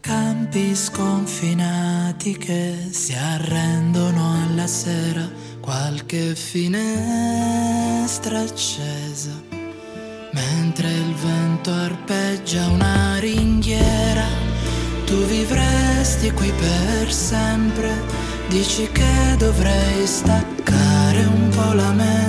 Campi 0.00 0.74
sconfinati 0.74 2.38
che 2.38 2.88
si 2.88 3.12
arrendono 3.12 4.46
alla 4.46 4.66
sera, 4.66 5.30
qualche 5.60 6.34
finestra 6.34 6.80
accesa, 8.40 9.32
mentre 10.32 10.90
il 10.90 11.14
vento 11.16 11.70
arpeggia 11.70 12.66
una 12.68 13.18
ringhiera, 13.18 14.47
tu 15.08 15.24
vivresti 15.24 16.30
qui 16.32 16.52
per 16.52 17.10
sempre, 17.10 17.90
dici 18.48 18.86
che 18.92 19.36
dovrei 19.38 20.06
staccare 20.06 21.24
un 21.24 21.48
po' 21.48 21.72
la 21.72 21.92
mente, 21.92 22.27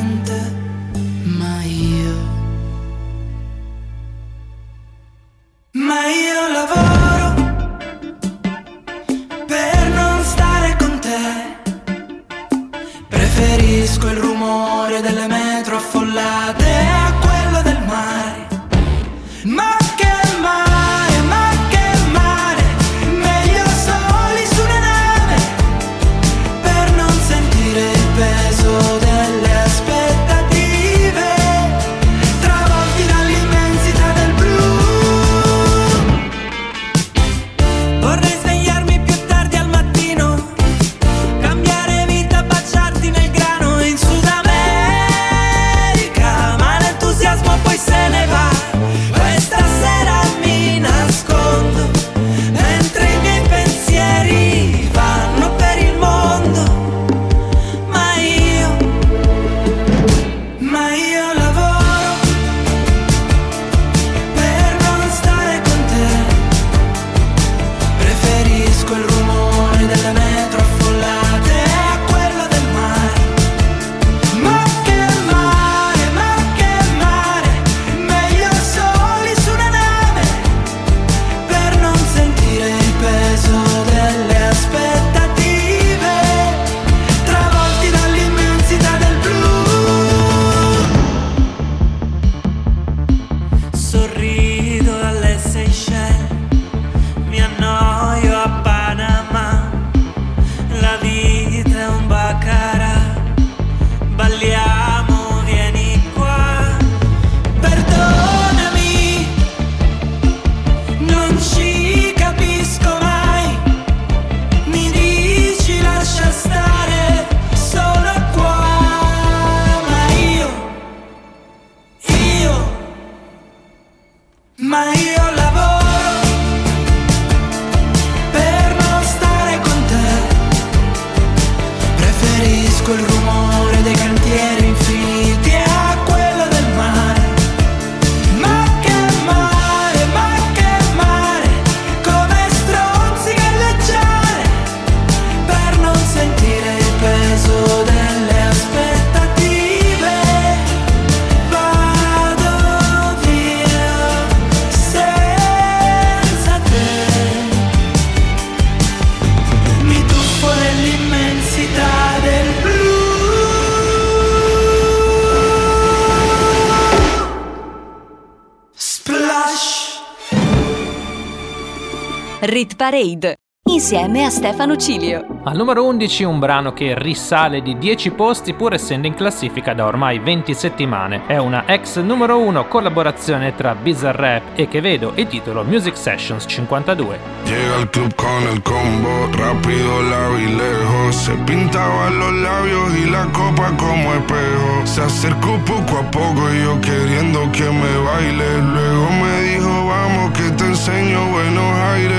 Parade 172.90 173.36
insieme 173.70 174.26
a 174.26 174.32
Stefano 174.32 174.76
Cilio. 174.76 175.24
Al 175.44 175.56
numero 175.56 175.86
11 175.86 176.24
un 176.24 176.40
brano 176.40 176.74
che 176.74 176.96
risale 176.98 177.62
di 177.62 177.78
10 177.78 178.10
posti 178.12 178.56
pur 178.56 178.74
essendo 178.74 179.06
in 179.06 179.14
classifica 179.14 179.76
da 179.76 179.86
ormai 179.86 180.18
20 180.18 180.56
settimane. 180.56 181.28
È 181.28 181.38
una 181.38 181.66
ex 181.68 182.00
numero 182.00 182.40
1 182.40 182.68
collaborazione 182.68 183.54
tra 183.54 183.76
Bizarre 183.76 184.18
Rap 184.18 184.44
e 184.56 184.68
Che 184.68 184.82
Vedo 184.82 185.14
e 185.14 185.28
titolo 185.28 185.64
Music 185.64 185.96
Sessions 185.96 186.46
52. 186.48 187.20
Llega 187.44 187.76
al 187.76 187.90
club 187.92 188.16
con 188.16 188.48
el 188.52 188.62
combo, 188.64 189.30
rápido 189.38 190.02
la 190.02 190.30
vi 190.30 190.56
lejos. 190.56 191.16
Se 191.16 191.34
pintaba 191.46 192.10
los 192.10 192.34
labios 192.42 192.96
y 192.96 193.08
la 193.08 193.28
copa 193.32 193.72
como 193.78 194.16
espejo. 194.16 194.86
Se 194.86 195.04
acercó 195.04 195.60
poco 195.66 196.00
a 196.00 196.10
poco 196.10 196.52
y 196.52 196.64
yo 196.64 196.82
queriendo 196.82 197.52
que 197.52 197.70
me 197.70 197.98
baile. 198.04 198.62
Luego 198.74 199.10
me 199.22 199.42
dijo, 199.44 199.86
vamos 199.86 200.32
que 200.32 200.50
te 200.58 200.66
enseño 200.66 201.30
buenos 201.30 201.72
aires. 201.94 202.19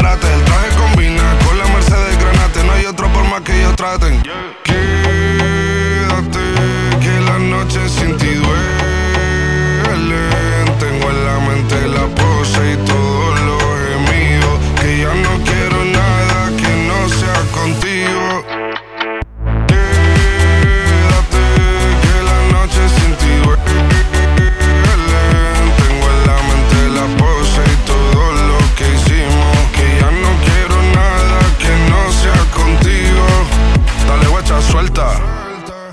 El 0.00 0.44
traje 0.44 0.68
combina 0.76 1.38
con 1.44 1.58
la 1.58 1.66
Mercedes 1.66 2.18
Granate. 2.18 2.64
No 2.64 2.72
hay 2.72 2.86
otro 2.86 3.12
por 3.12 3.24
más 3.24 3.42
que 3.42 3.58
ellos 3.58 3.76
traten. 3.76 4.22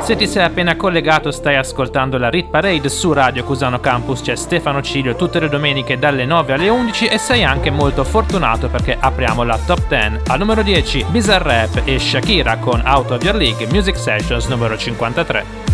Se 0.00 0.14
ti 0.14 0.26
sei 0.28 0.44
appena 0.44 0.76
collegato 0.76 1.32
stai 1.32 1.56
ascoltando 1.56 2.16
la 2.16 2.30
Rit 2.30 2.48
Parade 2.48 2.88
su 2.88 3.12
Radio 3.12 3.42
Cusano 3.42 3.80
Campus, 3.80 4.20
c'è 4.20 4.36
Stefano 4.36 4.80
Cilio 4.80 5.16
tutte 5.16 5.40
le 5.40 5.48
domeniche 5.48 5.98
dalle 5.98 6.24
9 6.24 6.52
alle 6.52 6.68
11 6.68 7.06
e 7.06 7.18
sei 7.18 7.42
anche 7.42 7.70
molto 7.70 8.04
fortunato 8.04 8.68
perché 8.68 8.96
apriamo 8.98 9.42
la 9.42 9.58
top 9.58 9.88
10. 9.88 10.20
Al 10.28 10.38
numero 10.38 10.62
10 10.62 11.06
Bizarrap 11.08 11.82
e 11.84 11.98
Shakira 11.98 12.56
con 12.58 12.82
Out 12.86 13.10
of 13.10 13.22
Your 13.24 13.34
League 13.34 13.66
Music 13.66 13.96
Sessions 13.96 14.46
numero 14.46 14.78
53. 14.78 15.65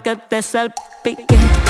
Que 0.00 0.16
te 0.16 0.42
salpique. 0.42 1.69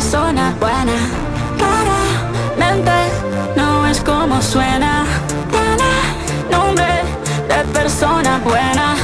persona 0.00 0.54
buena. 0.58 0.96
Claramente 1.58 2.90
no 3.54 3.86
es 3.86 4.00
como 4.00 4.40
suena. 4.40 5.04
Tiene 5.50 5.92
nombre 6.50 7.02
de 7.48 7.64
persona 7.74 8.40
buena. 8.42 8.99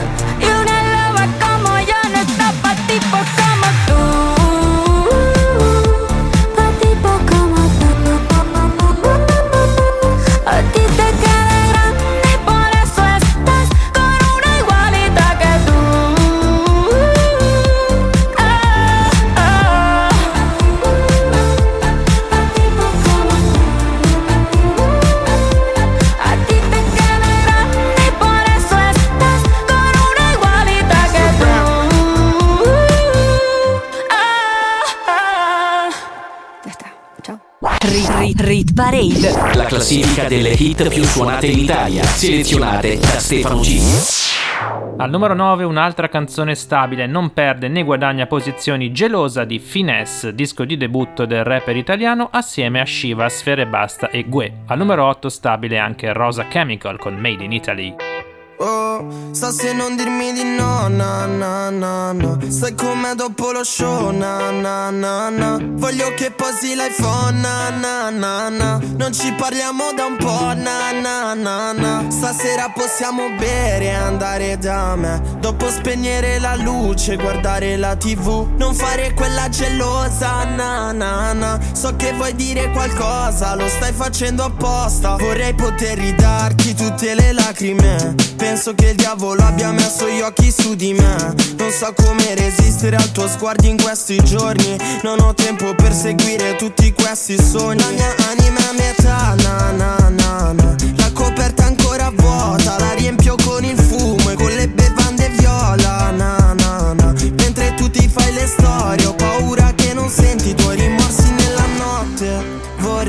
Parade. 38.76 39.54
La 39.54 39.64
classifica 39.64 40.28
delle 40.28 40.50
hit 40.50 40.86
più 40.90 41.02
suonate 41.02 41.46
in 41.46 41.60
Italia, 41.60 42.02
selezionate 42.02 42.98
da 42.98 43.18
Stefano 43.18 43.60
G. 43.60 43.80
Al 44.98 45.08
numero 45.08 45.32
9 45.32 45.64
un'altra 45.64 46.10
canzone 46.10 46.54
stabile, 46.54 47.06
non 47.06 47.32
perde 47.32 47.68
né 47.68 47.82
guadagna 47.84 48.26
posizioni 48.26 48.92
gelosa 48.92 49.44
di 49.44 49.58
Finesse, 49.60 50.34
disco 50.34 50.66
di 50.66 50.76
debutto 50.76 51.24
del 51.24 51.42
rapper 51.42 51.74
italiano 51.74 52.28
assieme 52.30 52.82
a 52.82 52.84
Shiva, 52.84 53.30
Sfere 53.30 53.66
Basta 53.66 54.10
e 54.10 54.28
Gue. 54.28 54.52
Al 54.66 54.76
numero 54.76 55.06
8 55.06 55.30
stabile 55.30 55.78
anche 55.78 56.12
Rosa 56.12 56.46
Chemical 56.46 56.98
con 56.98 57.14
Made 57.14 57.44
in 57.44 57.52
Italy. 57.52 58.15
Oh, 58.58 59.06
sta 59.32 59.50
se 59.50 59.74
non 59.74 59.96
dirmi 59.96 60.32
di 60.32 60.42
no, 60.42 60.88
na 60.88 61.26
na 61.26 61.68
na 61.68 62.12
na. 62.12 62.38
Sai 62.48 62.74
com'è 62.74 63.14
dopo 63.14 63.52
lo 63.52 63.62
show, 63.62 64.10
na 64.10 64.50
na 64.50 64.88
na 64.90 65.28
na. 65.28 65.58
Voglio 65.60 66.14
che 66.14 66.30
posi 66.30 66.74
l'iPhone, 66.74 67.38
na 67.40 67.68
na 67.68 68.08
na 68.08 68.48
na. 68.48 68.80
Non 68.96 69.12
ci 69.12 69.30
parliamo 69.32 69.92
da 69.94 70.06
un 70.06 70.16
po', 70.16 70.54
na 70.54 70.90
na 70.92 71.34
na 71.34 71.72
na. 71.72 72.04
Stasera 72.08 72.70
possiamo 72.74 73.28
bere 73.38 73.86
e 73.86 73.94
andare 73.94 74.56
da 74.56 74.96
me. 74.96 75.20
Dopo 75.38 75.68
spegnere 75.68 76.38
la 76.38 76.56
luce, 76.56 77.16
guardare 77.16 77.76
la 77.76 77.94
tv 77.94 78.56
Non 78.56 78.74
fare 78.74 79.12
quella 79.12 79.50
gelosa, 79.50 80.44
na 80.44 80.92
na 80.92 81.34
na. 81.34 81.58
So 81.72 81.94
che 81.96 82.14
vuoi 82.14 82.34
dire 82.34 82.70
qualcosa, 82.70 83.54
lo 83.54 83.68
stai 83.68 83.92
facendo 83.92 84.44
apposta. 84.44 85.16
Vorrei 85.16 85.52
poter 85.52 85.98
ridarti 85.98 86.74
tutte 86.74 87.14
le 87.14 87.32
lacrime 87.32 88.14
Penso 88.46 88.76
che 88.76 88.90
il 88.90 88.94
diavolo 88.94 89.42
abbia 89.42 89.72
messo 89.72 90.08
gli 90.08 90.20
occhi 90.20 90.52
su 90.52 90.76
di 90.76 90.92
me. 90.92 91.34
Non 91.56 91.72
so 91.72 91.92
come 91.96 92.32
resistere 92.36 92.94
al 92.94 93.10
tuo 93.10 93.26
sguardo 93.26 93.66
in 93.66 93.76
questi 93.76 94.22
giorni. 94.22 94.78
Non 95.02 95.18
ho 95.18 95.34
tempo 95.34 95.74
per 95.74 95.92
seguire 95.92 96.54
tutti 96.54 96.92
questi 96.92 97.36
sogni. 97.42 97.80
La 97.80 97.90
mia 97.90 98.14
anima 98.30 98.60
è 98.60 98.68
a 98.68 98.72
metà, 98.72 99.34
na 99.42 99.72
na 99.72 99.96
na 100.10 100.52
na. 100.52 100.76
La 100.96 101.10
coperta 101.12 101.64
ancora 101.64 102.12
vuota, 102.14 102.78
la 102.78 102.92
riempio 102.92 103.34
con 103.44 103.64
il 103.64 103.76
fumo 103.76 104.30
e 104.30 104.36
con 104.36 104.52
le 104.52 104.68
bevande 104.68 105.28
viola, 105.30 106.12
na 106.12 106.54
na 106.54 106.92
na. 106.94 107.14
Mentre 107.38 107.74
tu 107.74 107.90
ti 107.90 108.08
fai 108.08 108.32
le 108.32 108.46
storie, 108.46 109.06
ho 109.06 109.14
paura 109.14 109.72
che 109.74 109.92
non 109.92 110.08
senti 110.08 110.50
i 110.50 110.54
tuoi 110.54 110.76
rimorsi 110.76 111.28
nella 111.32 111.66
notte 111.78 112.55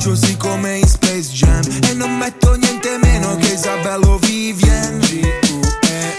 sì 0.00 0.36
come 0.38 0.78
in 0.78 0.86
Space 0.88 1.30
Jam. 1.30 1.62
E 1.82 1.92
non 1.92 2.16
metto 2.16 2.54
niente 2.54 2.98
meno 3.02 3.36
che 3.36 3.52
Isabello 3.52 4.18
Vivien. 4.18 4.98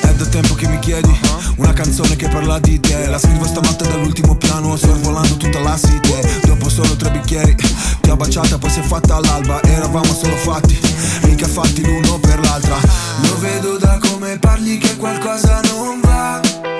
È 0.01 0.13
da 0.13 0.25
tempo 0.27 0.53
che 0.53 0.67
mi 0.67 0.77
chiedi 0.79 1.19
Una 1.55 1.73
canzone 1.73 2.15
che 2.15 2.27
parla 2.27 2.59
di 2.59 2.79
te. 2.79 3.07
La 3.07 3.17
scrivo 3.17 3.45
stamattina 3.45 3.89
dall'ultimo 3.89 4.35
piano 4.35 4.77
Sorvolando 4.77 5.35
tutta 5.35 5.59
la 5.59 5.75
city. 5.75 6.13
Dopo 6.45 6.69
solo 6.69 6.95
tre 6.95 7.09
bicchieri 7.11 7.55
Ti 8.01 8.09
ho 8.09 8.15
baciata 8.15 8.57
poi 8.59 8.69
si 8.69 8.79
è 8.79 8.83
fatta 8.83 9.15
all'alba 9.15 9.61
Eravamo 9.63 10.13
solo 10.13 10.35
fatti 10.35 10.79
Mica 11.23 11.47
fatti 11.47 11.83
l'uno 11.83 12.19
per 12.19 12.39
l'altra. 12.39 12.77
Lo 13.23 13.37
vedo 13.39 13.77
da 13.77 13.97
come 13.99 14.37
parli 14.37 14.77
che 14.77 14.95
qualcosa 14.95 15.59
non 15.61 15.99
va 16.01 16.70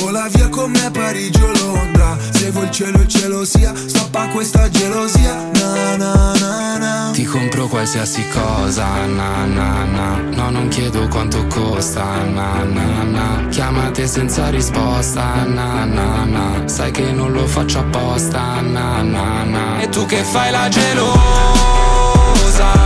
Vola 0.00 0.28
via 0.28 0.48
con 0.48 0.70
me 0.70 0.84
a 0.84 0.90
Parigi 0.90 1.40
o 1.42 1.52
Londra. 1.52 2.16
Se 2.32 2.50
vuoi 2.50 2.64
il 2.64 2.70
cielo 2.70 2.98
il 3.00 3.08
cielo 3.08 3.44
sia. 3.44 3.72
Stoppa 3.74 4.28
questa 4.28 4.68
gelosia. 4.68 5.50
Na 5.52 5.96
na 5.96 6.32
na 6.38 6.78
na. 6.78 7.10
Ti 7.12 7.24
compro 7.24 7.66
qualsiasi 7.68 8.26
cosa, 8.28 9.06
na 9.06 9.44
na 9.46 9.84
na. 9.84 10.16
No, 10.34 10.50
non 10.50 10.68
chiedo 10.68 11.06
quanto 11.08 11.46
costa, 11.46 12.04
na 12.24 12.64
na 12.64 13.02
na. 13.04 13.46
Chiamate 13.50 14.06
senza 14.06 14.48
risposta, 14.50 15.44
na 15.44 15.84
na 15.84 16.24
na. 16.24 16.62
Sai 16.66 16.90
che 16.90 17.12
non 17.12 17.32
lo 17.32 17.46
faccio 17.46 17.80
apposta, 17.80 18.60
na 18.60 19.02
na 19.02 19.44
na. 19.44 19.80
E 19.80 19.88
tu 19.88 20.06
che 20.06 20.22
fai 20.22 20.50
la 20.50 20.68
gelosa 20.68 21.12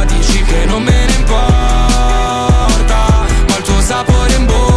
Dici 0.06 0.43
che 0.43 0.64
non 0.66 0.82
me 0.82 1.05
ne 1.06 1.12
importa 1.12 2.97
Ma 3.48 3.56
il 3.56 3.62
tuo 3.62 3.80
sapore 3.80 4.34
in 4.34 4.47
bocca 4.47 4.76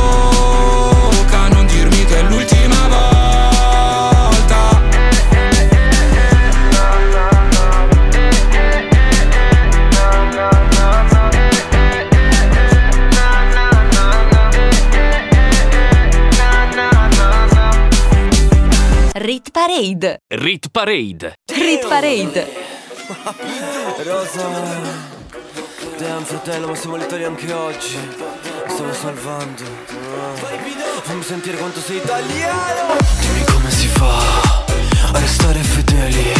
Rit 19.13 19.51
Parade. 19.51 20.21
Rit 20.27 20.69
Parade. 20.71 21.33
Rit 21.53 21.87
Parade. 21.87 22.47
Rosa 24.03 24.47
Damn 25.97 26.23
fratello 26.23 26.67
ma 26.67 26.75
siamo 26.75 26.95
all'Italia 26.95 27.27
anche 27.27 27.51
oggi. 27.51 27.95
Mi 27.97 28.71
stiamo 28.71 28.93
salvando. 28.93 29.63
Fammi 31.03 31.23
sentire 31.23 31.57
quanto 31.57 31.79
sei 31.79 31.97
italiano. 31.97 32.95
Dimmi 33.19 33.43
come 33.45 33.71
si 33.71 33.87
fa 33.87 34.17
a 35.11 35.19
restare 35.19 35.59
fedeli. 35.59 36.33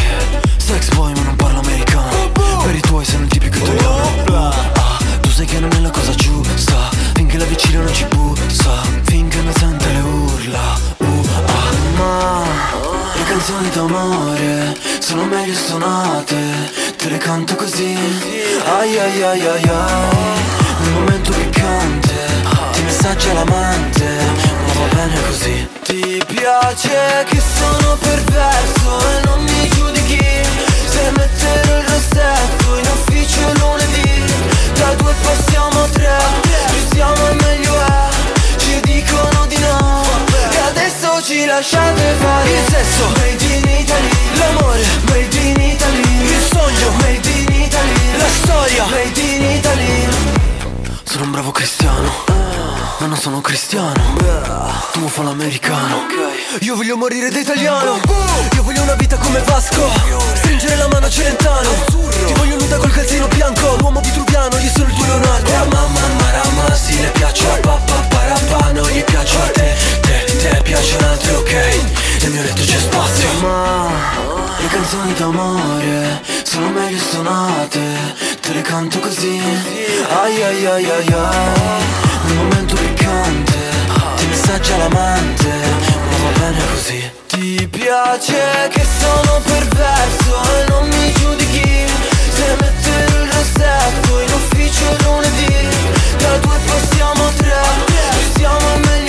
Sex 0.57 0.93
boy 0.93 1.13
ma 1.15 1.23
non 1.23 1.35
parlo 1.35 1.59
americano. 1.59 2.31
Per 2.63 2.75
i 2.75 2.81
tuoi 2.81 3.03
sei 3.03 3.19
un 3.19 3.27
tipico 3.27 3.57
italiano. 3.57 4.25
Ah, 4.31 4.97
Tu 5.21 5.29
sai 5.29 5.45
che 5.45 5.59
non 5.59 5.71
è 5.71 5.79
la 5.79 5.89
cosa 5.91 6.13
giusta. 6.13 6.89
Finché 7.13 7.37
la 7.37 7.45
vicina 7.45 7.81
non 7.81 7.93
ci 7.93 8.05
bussa. 8.05 8.71
Finché 9.03 9.41
non 9.41 9.53
sente 9.53 9.87
le 9.91 9.99
urla. 9.99 10.77
Uh, 10.97 11.18
Ma 11.99 12.43
le 13.13 13.23
canzoni 13.23 13.69
d'amore 13.71 14.77
sono 14.99 15.25
meglio 15.25 15.53
suonate 15.53 16.37
Te 16.97 17.09
le 17.09 17.17
canto 17.17 17.55
così. 17.55 17.93
Ai 18.77 18.97
ai 18.97 19.21
ai 19.21 19.45
ai 19.45 19.69
ai 19.69 20.15
Nel 20.79 20.91
momento 20.93 21.31
piccante 21.31 22.13
Ti 22.71 22.81
messaggia 22.83 23.33
l'amante 23.33 24.05
Ma 24.65 24.73
va 24.79 24.95
bene 24.95 25.21
così. 25.27 25.67
Ti 25.83 26.23
piace 26.25 27.25
che 27.27 27.41
sono 27.57 27.97
perverso 27.97 28.99
E 28.99 29.25
non 29.25 29.43
mi 29.43 29.67
giudichi 29.69 30.25
Se 30.85 31.11
metterò 31.17 31.77
il 31.79 31.85
rossetto 31.85 32.77
in 32.77 32.87
ufficio 32.93 33.41
lunedì. 33.59 34.23
Da 34.75 34.93
due 34.93 35.13
passiamo 35.21 35.83
a 35.83 35.87
tre 35.89 36.17
Più 36.41 36.95
siamo 36.95 37.33
meglio 37.41 37.75
è 37.75 38.09
Ci 38.57 38.79
dicono 38.85 39.45
di 39.47 39.57
no 39.57 40.18
Ci 41.21 41.45
lasciate 41.45 42.15
fare. 42.17 42.49
Il 42.49 42.71
sesso 42.71 43.07
Made 43.09 43.43
in 43.43 43.79
Italy. 43.79 44.09
L'amore 44.37 44.83
Made 45.07 45.37
in 45.37 45.59
Italy. 45.59 46.01
Il 46.23 46.41
sogno 46.49 46.91
Made 47.01 47.29
in 47.29 47.61
Italy. 47.61 48.17
La 48.17 48.27
storia 48.41 48.85
Made 48.85 49.19
in 49.19 49.43
Italy. 49.43 50.07
Sono 51.03 51.23
un 51.25 51.31
bravo 51.31 51.51
cristiano 51.51 52.23
Ma 52.99 53.05
non 53.05 53.17
sono 53.17 53.41
cristiano. 53.41 54.15
Tu 54.93 55.07
fa 55.07 55.23
l'americano. 55.23 56.05
Io 56.61 56.75
voglio 56.75 56.95
morire 56.95 57.29
da 57.29 57.39
italiano. 57.39 57.99
Io 58.53 58.63
voglio 58.63 58.81
una 58.81 58.95
vita 58.95 59.17
come 59.17 59.39
Vasco. 59.41 59.89
Stringere 60.35 60.77
la 60.77 60.87
mano 60.87 61.05
a 61.05 61.09
Celentano. 61.09 61.69
Ti 62.25 62.33
voglio 62.33 62.55
nuda 62.57 62.77
col 62.77 62.91
calzino 62.91 63.27
bianco. 63.27 63.75
L'uomo 63.79 63.99
vitruviano, 63.99 64.57
io 64.57 64.71
sono 64.71 64.87
il 64.87 64.93
tuo 64.95 65.05
Leonardo. 65.05 65.51
La 65.51 65.65
mamma 65.65 65.99
marama, 66.17 66.73
sì 66.75 66.99
le 66.99 67.09
piace 67.09 67.45
a 67.45 67.57
papà 67.59 68.07
parapà 68.09 68.71
Non 68.71 68.87
gli 68.89 69.03
piace 69.03 69.37
a 69.37 69.51
te, 69.51 69.75
te 70.39 70.61
piace 70.63 70.95
un 70.97 71.03
altro, 71.03 71.37
ok? 71.39 71.53
Nel 72.21 72.31
mio 72.31 72.41
letto 72.41 72.63
c'è 72.63 72.77
spazio. 72.77 73.27
Ma 73.41 73.89
le 74.59 74.67
canzoni 74.67 75.13
d'amore 75.13 76.21
sono 76.43 76.69
meglio 76.69 76.97
suonate. 76.97 77.79
Te 78.41 78.53
le 78.53 78.61
canto 78.61 78.99
così. 78.99 79.39
Ai 80.21 80.41
ai 80.41 80.65
ai 80.65 80.89
ai 80.89 81.11
ai. 81.11 81.87
Nel 82.23 82.35
momento 82.35 82.75
piccante 82.75 83.57
Ti 84.15 84.25
messaggia 84.27 84.77
l'amante. 84.77 85.47
Ma 86.09 86.17
va 86.23 86.39
bene 86.39 86.61
così. 86.73 87.11
Ti 87.27 87.67
piace 87.69 88.69
che 88.71 88.85
sono 88.99 89.41
perverso 89.43 90.41
E 90.57 90.69
non 90.69 90.87
mi 90.87 91.13
giudichi. 91.13 91.85
Se 92.35 92.55
metterò 92.59 93.23
il 93.23 93.31
rossetto 93.31 94.19
In 94.21 94.31
ufficio 94.33 94.95
lunedì 95.03 95.67
Da 96.17 96.37
due 96.37 96.57
passiamo 96.65 97.25
a 97.25 97.31
tre 97.35 97.61
Siamo 98.35 98.77
meglio 98.77 99.08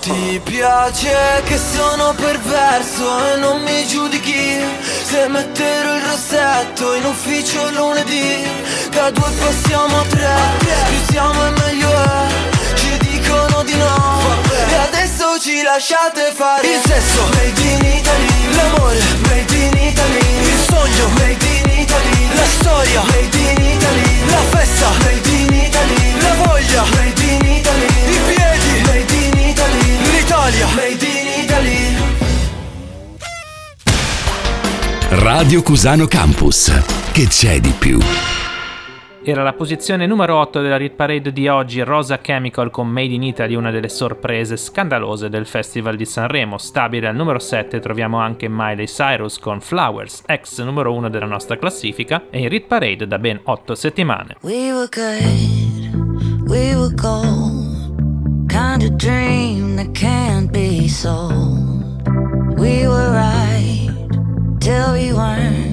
Ti 0.00 0.40
piace 0.42 1.42
che 1.44 1.56
sono 1.58 2.12
perverso 2.14 3.32
e 3.32 3.36
non 3.36 3.62
mi 3.62 3.86
giudichi. 3.86 4.60
Se 5.04 5.28
metterò 5.28 5.96
il 5.96 6.02
rossetto 6.02 6.94
in 6.94 7.04
ufficio 7.04 7.70
lunedì 7.70 8.42
Da 8.90 9.10
due 9.10 9.30
passiamo 9.38 10.00
a 10.00 10.04
tre. 10.04 10.34
Più 10.88 11.12
siamo 11.12 11.46
e 11.46 11.50
meglio 11.50 11.88
è 11.88 12.26
Ci 12.74 12.98
dicono 12.98 13.62
di 13.62 13.76
no. 13.76 14.20
E 14.70 14.74
adesso 14.74 15.21
ci 15.42 15.60
lasciate 15.62 16.32
fare. 16.32 16.64
Il 16.68 16.80
sesso 16.86 17.20
Made 17.34 17.60
in 17.60 17.84
Italy 17.98 18.54
L'amore 18.54 19.02
Made 19.26 19.56
in 19.56 19.76
Italy. 19.88 20.20
Il 20.40 20.58
sogno 20.68 21.08
Made 21.18 21.44
in 21.44 21.80
Italy. 21.80 22.28
La 22.32 22.46
storia 22.60 23.02
Made 23.02 23.36
in 23.36 23.64
Italy. 23.64 24.30
La 24.30 24.42
festa 24.50 24.88
Made 25.02 25.28
in 25.28 25.52
Italy. 25.52 26.20
La 26.20 26.34
voglia 26.44 26.84
Made 26.94 27.22
in 27.24 27.44
Italy. 27.44 27.86
I 28.06 28.18
piedi 28.28 28.82
Made 28.86 29.14
in 29.14 29.48
Italy. 29.48 30.12
L'Italia 30.12 30.66
Made 30.76 31.06
in 31.06 31.26
Italy. 31.42 31.96
Radio 35.08 35.62
Cusano 35.62 36.06
Campus. 36.06 36.70
Che 37.10 37.26
c'è 37.26 37.58
di 37.58 37.74
più? 37.76 37.98
Era 39.24 39.44
la 39.44 39.52
posizione 39.52 40.04
numero 40.04 40.36
8 40.40 40.60
della 40.60 40.76
Rit 40.76 40.94
Parade 40.94 41.32
di 41.32 41.46
oggi, 41.46 41.80
Rosa 41.82 42.18
Chemical 42.18 42.70
con 42.70 42.88
Made 42.88 43.14
in 43.14 43.22
Italy, 43.22 43.54
una 43.54 43.70
delle 43.70 43.88
sorprese 43.88 44.56
scandalose 44.56 45.28
del 45.28 45.46
Festival 45.46 45.94
di 45.94 46.04
Sanremo. 46.04 46.58
Stabile 46.58 47.06
al 47.06 47.14
numero 47.14 47.38
7 47.38 47.78
troviamo 47.78 48.18
anche 48.18 48.48
Miley 48.48 48.86
Cyrus 48.86 49.38
con 49.38 49.60
Flowers, 49.60 50.24
ex 50.26 50.60
numero 50.62 50.92
1 50.94 51.08
della 51.08 51.26
nostra 51.26 51.56
classifica, 51.56 52.24
e 52.30 52.40
in 52.40 52.48
Rit 52.48 52.66
Parade 52.66 53.06
da 53.06 53.20
ben 53.20 53.38
8 53.44 53.76
settimane. 53.76 54.38
We 54.40 54.72
were 54.72 54.88
good, 54.90 56.48
we 56.48 56.74
were 56.74 56.92
gold. 56.92 57.70
Kind 58.48 58.82
of 58.82 58.96
dream 58.96 59.76
that 59.76 59.92
can't 59.92 60.50
be 60.50 60.88
sold. 60.88 62.02
We 62.58 62.88
were 62.88 63.12
right 63.12 63.88
till 64.58 64.92
we 64.92 65.12
weren't. 65.12 65.70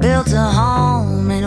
Built 0.00 0.32
a 0.32 0.50
home 0.52 1.30
and 1.30 1.46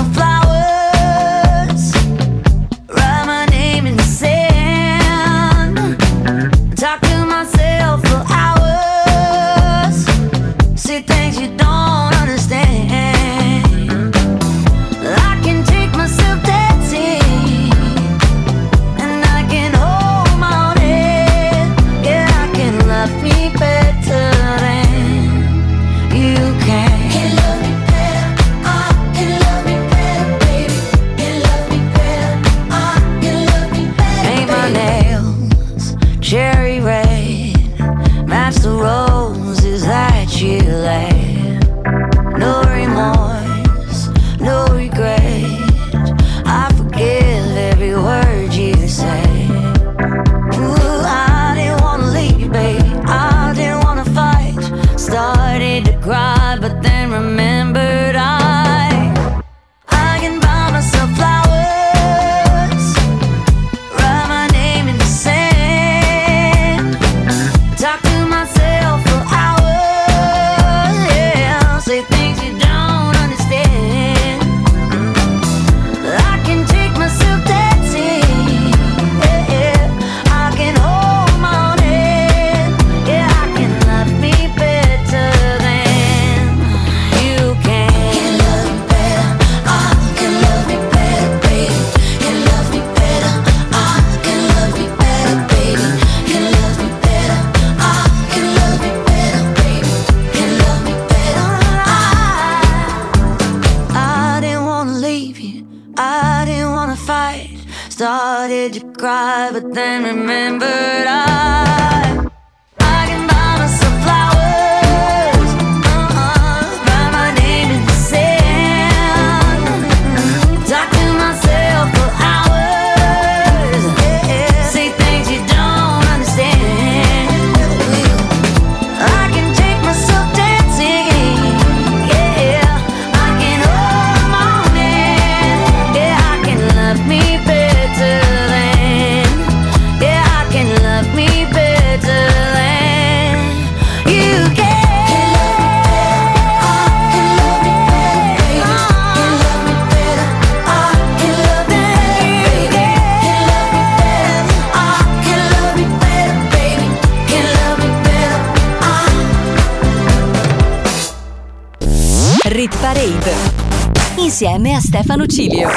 Stefano 164.91 165.25
Cilio. 165.25 165.69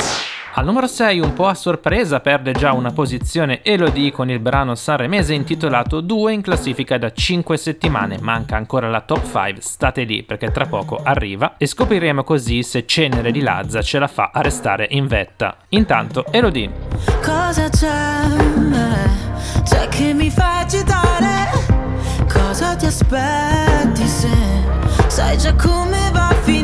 Al 0.55 0.65
numero 0.65 0.89
6, 0.89 1.20
un 1.20 1.35
po' 1.35 1.47
a 1.47 1.55
sorpresa, 1.55 2.19
perde 2.19 2.51
già 2.51 2.73
una 2.73 2.91
posizione 2.91 3.62
Elodie 3.62 4.11
con 4.11 4.28
il 4.28 4.41
brano 4.41 4.74
sanremese 4.74 5.35
intitolato 5.35 6.01
2 6.01 6.32
in 6.32 6.43
classifica 6.43 6.99
da 6.99 7.12
5 7.12 7.57
settimane. 7.57 8.19
Manca 8.20 8.57
ancora 8.57 8.91
la 8.91 9.03
top 9.03 9.23
5, 9.23 9.61
state 9.61 10.03
lì 10.03 10.24
perché 10.24 10.51
tra 10.51 10.66
poco 10.66 10.97
arriva 11.01 11.55
e 11.59 11.66
scopriremo 11.66 12.24
così 12.24 12.65
se 12.65 12.86
Cenere 12.86 13.31
di 13.31 13.41
Lazza 13.41 13.82
ce 13.82 14.01
la 14.01 14.09
fa 14.09 14.32
a 14.35 14.41
restare 14.41 14.89
in 14.91 15.07
vetta. 15.07 15.59
Intanto, 15.69 16.24
Elodie. 16.32 16.73
Cosa 17.23 17.69
c'è? 17.69 18.27
C'è 19.62 19.89
che 19.91 20.12
mi 20.12 20.28
fa 20.28 20.59
agitare? 20.59 21.53
Cosa 22.28 22.74
ti 22.74 22.86
aspetti 22.86 24.09
se 24.09 24.28
sai 25.07 25.39
già 25.39 25.55
come 25.55 26.11
va 26.11 26.31
a 26.31 26.35
finire? 26.43 26.64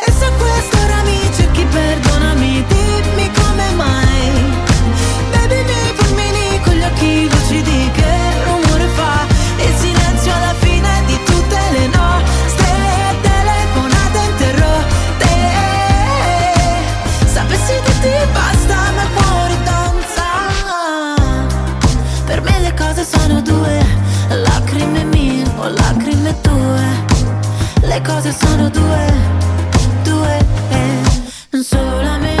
Le 28.01 28.07
cose 28.07 28.31
sono 28.31 28.67
due, 28.69 29.13
due. 30.03 30.39
Non 31.51 31.63
solamente 31.63 32.40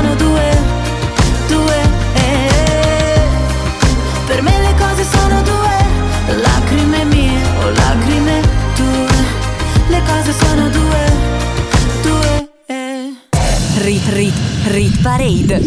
Sono 0.00 0.14
due, 0.14 0.56
due. 1.48 1.80
eh. 2.14 3.20
Per 4.26 4.42
me 4.42 4.60
le 4.60 4.74
cose 4.78 5.04
sono 5.04 5.42
due, 5.42 6.36
lacrime 6.40 7.04
mie 7.04 7.40
o 7.64 7.70
lacrime 7.70 8.40
tue. 8.76 9.08
Le 9.88 10.02
cose 10.06 10.32
sono 10.38 10.68
due, 10.68 11.12
due. 12.02 12.48
eh. 12.66 13.12
Rit 13.78 14.08
Rit 14.10 14.34
Rit 14.66 15.02
Parade. 15.02 15.58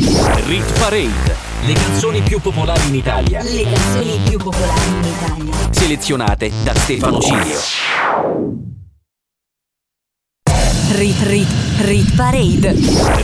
Rit 0.46 0.80
Parade. 0.80 1.36
Le 1.64 1.74
canzoni 1.74 2.22
più 2.22 2.40
popolari 2.40 2.88
in 2.88 2.96
Italia. 2.96 3.42
Le 3.44 3.64
canzoni 3.64 4.18
più 4.30 4.38
popolari 4.38 4.88
in 4.88 5.04
Italia. 5.04 5.54
Selezionate 5.72 6.52
da 6.64 6.74
Stefano 6.74 7.20
Cilio. 7.20 7.60
Rit 10.94 11.22
Rit 11.24 11.48
Rit 11.80 12.16
Parade. 12.16 12.74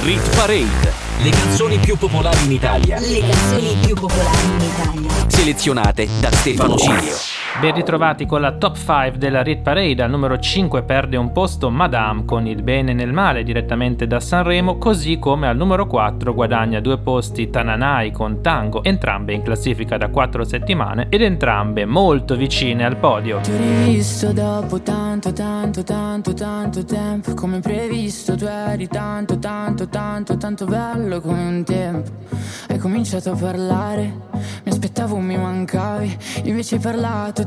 Rit 0.04 0.36
Parade. 0.36 0.97
Le 1.20 1.32
canzoni 1.32 1.80
più 1.80 1.98
popolari 1.98 2.46
in 2.46 2.52
Italia. 2.52 3.00
Le 3.00 3.20
canzoni 3.20 3.76
più 3.84 3.96
popolari 3.96 4.46
in 4.46 4.62
Italia. 4.62 5.26
Selezionate 5.28 6.08
da 6.20 6.32
Stefano 6.32 6.78
Cilio. 6.78 7.47
Ben 7.60 7.74
ritrovati 7.74 8.28
con 8.28 8.40
la 8.40 8.52
top 8.52 8.78
5 8.78 9.14
della 9.18 9.42
Rit 9.42 9.64
Parade. 9.64 10.04
Al 10.04 10.12
numero 10.12 10.38
5 10.38 10.84
perde 10.84 11.18
un 11.18 11.32
posto 11.32 11.72
Madame 11.72 12.24
con 12.24 12.46
il 12.46 12.62
bene 12.62 12.94
nel 12.94 13.12
male 13.12 13.42
direttamente 13.42 14.06
da 14.06 14.20
Sanremo, 14.20 14.78
così 14.78 15.18
come 15.18 15.48
al 15.48 15.58
numero 15.58 15.88
4 15.88 16.36
guadagna 16.36 16.80
due 16.80 17.00
posti 17.00 17.50
Tananai 17.50 18.12
con 18.12 18.44
Tango, 18.44 18.84
entrambe 18.84 19.34
in 19.34 19.42
classifica 19.42 19.98
da 19.98 20.10
4 20.10 20.44
settimane 20.44 21.08
ed 21.10 21.24
entrambe 21.24 21.86
molto 21.86 22.36
vicine 22.36 22.86
al 22.86 22.98
podio. 22.98 23.40
Ti 23.40 23.50
ho 23.50 23.58
rivisto 23.58 24.32
dopo 24.34 24.80
tanto, 24.82 25.34
tanto, 25.34 25.82
tanto, 25.84 26.36
tanto 26.36 26.86
tempo 26.86 27.34
Come 27.34 27.60
previsto 27.60 28.36
tu 28.36 28.46
eri 28.46 28.88
tanto, 28.88 29.40
tanto, 29.40 29.88
tanto, 29.90 30.38
tanto 30.38 30.66
bello 30.66 31.22
come 31.22 31.48
un 31.48 31.64
tempo 31.64 32.12
Hai 32.70 32.78
cominciato 32.78 33.32
a 33.32 33.36
parlare, 33.36 34.14
mi 34.64 34.72
aspettavo 34.72 35.18
mi 35.18 35.38
mancavi 35.38 36.18
Invece 36.44 36.76
hai 36.76 36.82
parlato 36.82 37.46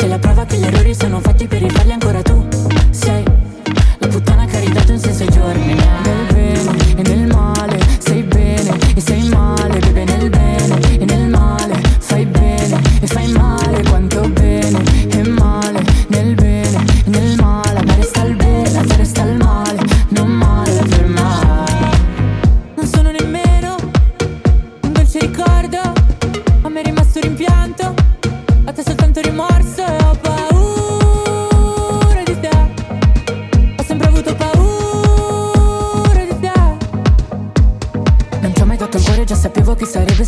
Sei 0.00 0.08
la 0.08 0.18
prova 0.18 0.46
che 0.46 0.56
gli 0.56 0.64
errori 0.64 0.94
sono 0.94 1.20
fatti 1.20 1.46
per 1.46 1.60
rifarli 1.60 1.92
ancora 1.92 2.22
tu. 2.22 2.48
Sei 2.88 3.22
La 3.98 4.06
puttana 4.06 4.46
che 4.46 4.56
ha 4.56 4.60
ridato 4.60 4.92
un 4.92 4.98
senso 4.98 5.24
ai 5.24 5.30
giorni. 5.30 5.74
Nel 5.74 6.32
bene 6.32 6.94
e 6.96 7.02
nel 7.02 7.26
male 7.26 7.78
sei 7.98 8.22
bene 8.22 8.78
e 8.94 9.00
sei 9.02 9.28
male 9.28 9.78
Bebe 9.78 10.04
nel 10.04 10.30
bene 10.30 10.39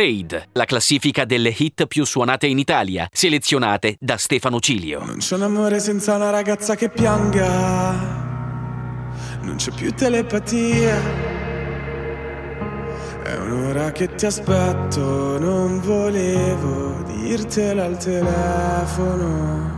Parade, 0.00 0.48
la 0.52 0.64
classifica 0.64 1.26
delle 1.26 1.54
hit 1.54 1.84
più 1.86 2.06
suonate 2.06 2.46
in 2.46 2.58
Italia, 2.58 3.06
selezionate 3.12 3.96
da 4.00 4.16
Stefano 4.16 4.58
Cilio. 4.58 5.04
Non 5.04 5.18
c'è 5.18 5.34
un 5.34 5.42
amore 5.42 5.78
senza 5.78 6.16
una 6.16 6.30
ragazza 6.30 6.74
che 6.74 6.88
pianga. 6.88 7.90
Non 9.42 9.56
c'è 9.56 9.70
più 9.72 9.92
telepatia. 9.92 10.96
È 13.24 13.36
un'ora 13.36 13.92
che 13.92 14.14
ti 14.14 14.24
aspetto, 14.24 15.38
non 15.38 15.82
volevo 15.82 17.02
dirtelo 17.04 17.82
al 17.82 17.98
telefono. 17.98 19.68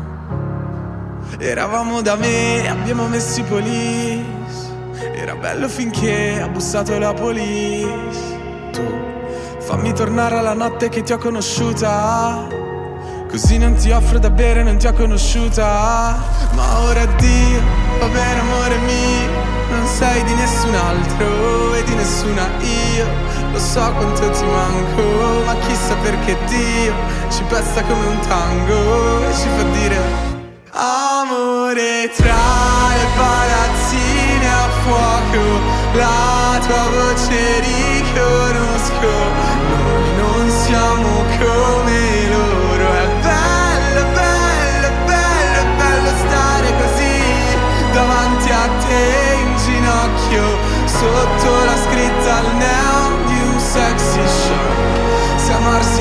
Eravamo 1.36 2.00
da 2.00 2.14
me, 2.14 2.68
abbiamo 2.68 3.08
messo 3.08 3.40
i 3.40 3.42
police. 3.42 4.70
Era 5.16 5.34
bello 5.34 5.68
finché 5.68 6.40
ha 6.40 6.46
bussato 6.46 6.96
la 6.96 7.12
police. 7.12 8.31
Fammi 9.72 9.94
tornare 9.94 10.36
alla 10.36 10.52
notte 10.52 10.90
che 10.90 11.00
ti 11.00 11.14
ho 11.14 11.16
conosciuta. 11.16 12.46
Così 13.26 13.56
non 13.56 13.74
ti 13.74 13.90
offro 13.90 14.18
da 14.18 14.28
bere, 14.28 14.62
non 14.62 14.76
ti 14.76 14.86
ho 14.86 14.92
conosciuta. 14.92 16.22
Ma 16.52 16.80
ora 16.80 17.00
addio, 17.00 17.58
va 17.98 18.06
bene 18.08 18.40
amore 18.40 18.76
mio. 18.76 19.30
Non 19.70 19.86
sei 19.86 20.22
di 20.24 20.34
nessun 20.34 20.74
altro 20.74 21.72
e 21.72 21.84
di 21.84 21.94
nessuna 21.94 22.50
io. 22.60 23.06
Lo 23.50 23.58
so 23.58 23.80
quanto 23.92 24.28
ti 24.28 24.44
manco, 24.44 25.42
ma 25.46 25.56
chissà 25.66 25.94
perché 26.02 26.36
Dio 26.48 26.92
ci 27.30 27.42
pesta 27.44 27.82
come 27.82 28.06
un 28.08 28.20
tango 28.28 29.26
e 29.26 29.32
ci 29.32 29.48
fa 29.56 29.62
dire 29.62 29.96
Amore 30.72 32.10
tra 32.14 32.44
le 32.92 33.06
palazzine 33.16 34.48
a 34.48 34.68
fuoco, 34.84 35.42
la 35.94 36.60
tua 36.60 36.84
voce 36.90 37.60
riconosco. 37.60 39.31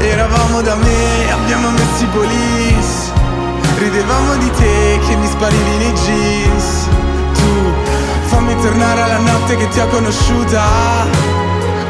Eravamo 0.00 0.60
da 0.62 0.76
me, 0.76 1.32
abbiamo 1.32 1.70
messo 1.70 2.04
i 2.04 2.06
police. 2.06 3.12
Ridevamo 3.78 4.36
di 4.36 4.50
te 4.52 4.98
che 5.06 5.16
mi 5.16 5.26
sparivi 5.26 5.76
nei 5.76 5.92
jeans. 5.92 6.88
Tu 7.34 7.72
fammi 8.26 8.54
tornare 8.60 9.02
alla 9.02 9.18
notte 9.18 9.56
che 9.56 9.68
ti 9.68 9.80
ho 9.80 9.88
conosciuta. 9.88 10.62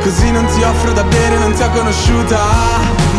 Così 0.03 0.31
non 0.31 0.47
ti 0.47 0.63
offro 0.63 0.93
da 0.93 1.05
bere, 1.05 1.39
non 1.39 1.53
ti 1.53 1.63
ho 1.63 1.71
conosciuta. 1.71 2.39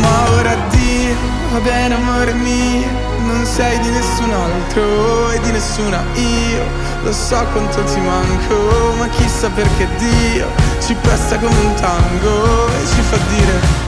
Ma 0.02 0.32
ora 0.38 0.52
addio, 0.52 1.16
va 1.52 1.60
bene 1.60 1.96
amore 1.96 2.34
mio. 2.34 2.88
Non 3.26 3.46
sei 3.46 3.78
di 3.80 3.90
nessun 3.90 4.32
altro 4.32 5.30
e 5.30 5.40
di 5.42 5.52
nessuna 5.52 6.04
io. 6.16 6.64
Lo 7.04 7.14
so 7.14 7.46
quanto 7.52 7.84
ti 7.84 8.00
manco, 8.00 8.96
ma 8.98 9.08
chissà 9.10 9.50
perché 9.50 9.88
Dio 9.98 10.48
ci 10.84 10.96
pesta 10.96 11.38
come 11.38 11.56
un 11.56 11.74
tango 11.76 12.68
e 12.68 12.88
ci 12.88 13.02
fa 13.02 13.18
dire 13.36 13.88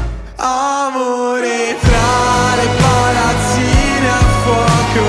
Amore 1.41 1.75
tra 1.79 2.55
le 2.55 2.67
palazzine 2.77 4.09
a 4.09 4.23
fuoco, 4.43 5.05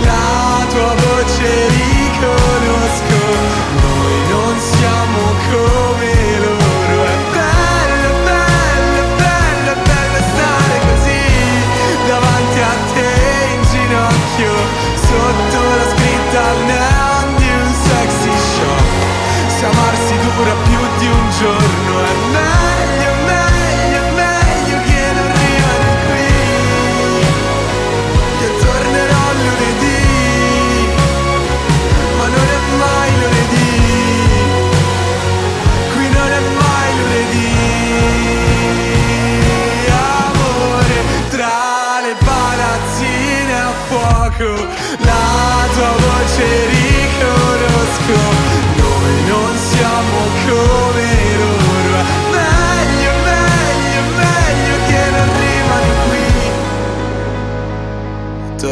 la 0.00 0.66
tua 0.70 0.94
voce 0.94 1.68
riconosco. 1.68 3.18
Noi 3.82 4.28
non 4.30 4.58
siamo 4.58 5.20
come 5.50 5.83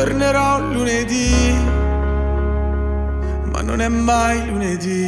tornerò 0.05 0.59
lunedì, 0.73 1.55
ma 3.53 3.62
non 3.62 3.81
è 3.81 3.87
mai 3.87 4.51
lunedì. 4.51 5.07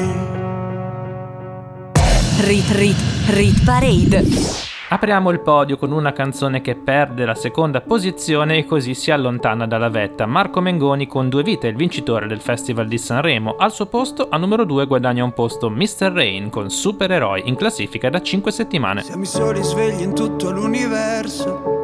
Rit 2.43 2.71
Rit 2.71 2.97
Rit 3.31 3.65
Parade. 3.65 4.25
Apriamo 4.91 5.31
il 5.31 5.41
podio 5.41 5.79
con 5.79 5.91
una 5.91 6.12
canzone 6.12 6.61
che 6.61 6.77
perde 6.77 7.25
la 7.25 7.35
seconda 7.35 7.81
posizione 7.81 8.59
e 8.59 8.66
così 8.66 8.95
si 8.95 9.11
allontana 9.11 9.66
dalla 9.66 9.89
vetta. 9.89 10.27
Marco 10.27 10.61
Mengoni 10.61 11.09
con 11.09 11.29
Due 11.29 11.43
Vite, 11.43 11.66
il 11.66 11.75
vincitore 11.75 12.29
del 12.29 12.41
Festival 12.41 12.87
di 12.87 12.99
Sanremo. 12.99 13.57
Al 13.59 13.73
suo 13.73 13.87
posto, 13.87 14.29
a 14.31 14.37
numero 14.37 14.65
2, 14.65 14.87
guadagna 14.87 15.25
un 15.25 15.33
posto 15.33 15.71
Mr. 15.71 16.12
Rain 16.12 16.51
con 16.51 16.71
Supereroi 16.71 17.43
in 17.47 17.57
classifica 17.57 18.11
da 18.11 18.23
5 18.23 18.53
settimane. 18.53 19.03
Siamo 19.03 19.25
i 19.25 19.27
soli 19.27 19.61
svegli 19.61 20.03
in 20.03 20.15
tutto 20.15 20.53
l'universo 20.53 21.84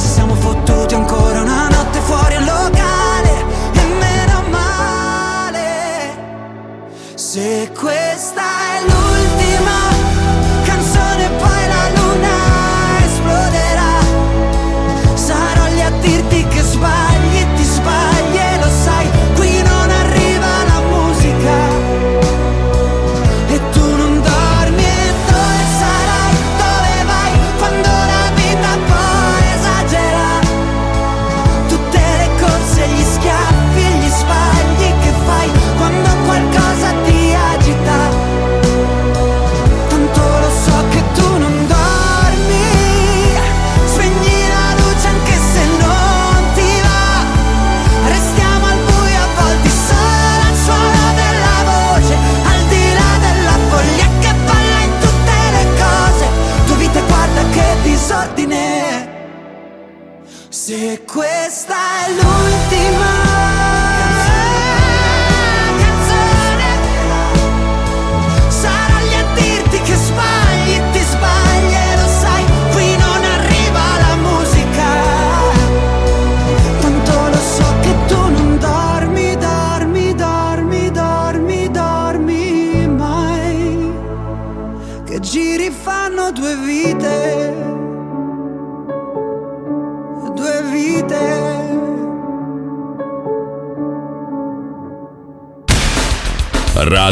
siamo 0.31 0.35
fottuti 0.35 0.93
ancora 0.93 1.41
una 1.41 1.67
notte 1.67 1.99
fuori 1.99 2.35
al 2.35 2.45
locale. 2.45 3.45
E 3.73 3.83
meno 3.99 4.43
male. 4.49 6.15
Se 7.15 7.71
questa 7.77 8.41
è 8.41 8.81
l'ultima 8.81 9.00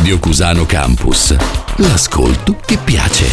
Radio 0.09 0.27
Cusano 0.27 0.65
Campus. 0.65 1.35
L'ascolto 1.75 2.55
che 2.65 2.79
piace. 2.83 3.27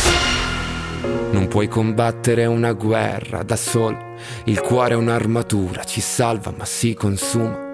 Non 1.30 1.48
puoi 1.48 1.68
combattere 1.68 2.44
una 2.44 2.72
guerra 2.72 3.42
da 3.42 3.56
solo. 3.56 3.96
Il 4.44 4.60
cuore 4.60 4.92
è 4.92 4.96
un'armatura, 4.98 5.84
ci 5.84 6.02
salva 6.02 6.52
ma 6.54 6.66
si 6.66 6.92
consuma. 6.92 7.64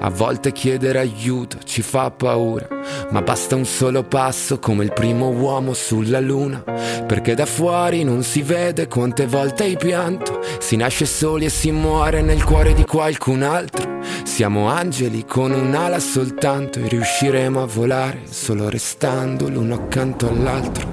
A 0.00 0.10
volte 0.10 0.52
chiedere 0.52 0.98
aiuto 0.98 1.56
ci 1.64 1.80
fa 1.80 2.10
paura, 2.10 2.68
ma 3.08 3.22
basta 3.22 3.56
un 3.56 3.64
solo 3.64 4.02
passo 4.02 4.58
come 4.58 4.84
il 4.84 4.92
primo 4.92 5.30
uomo 5.30 5.72
sulla 5.72 6.20
luna. 6.20 6.62
Perché 7.06 7.34
da 7.34 7.46
fuori 7.46 8.04
non 8.04 8.22
si 8.22 8.42
vede 8.42 8.88
quante 8.88 9.26
volte 9.26 9.62
hai 9.62 9.78
pianto. 9.78 10.44
Si 10.58 10.76
nasce 10.76 11.06
soli 11.06 11.46
e 11.46 11.50
si 11.50 11.70
muore 11.70 12.20
nel 12.20 12.44
cuore 12.44 12.74
di 12.74 12.84
qualcun 12.84 13.42
altro. 13.42 13.97
Siamo 14.28 14.68
angeli 14.68 15.24
con 15.24 15.50
un'ala 15.50 15.98
soltanto 15.98 16.78
e 16.78 16.86
riusciremo 16.86 17.60
a 17.60 17.66
volare 17.66 18.20
solo 18.30 18.68
restando 18.68 19.48
l'uno 19.48 19.74
accanto 19.74 20.28
all'altro. 20.28 20.86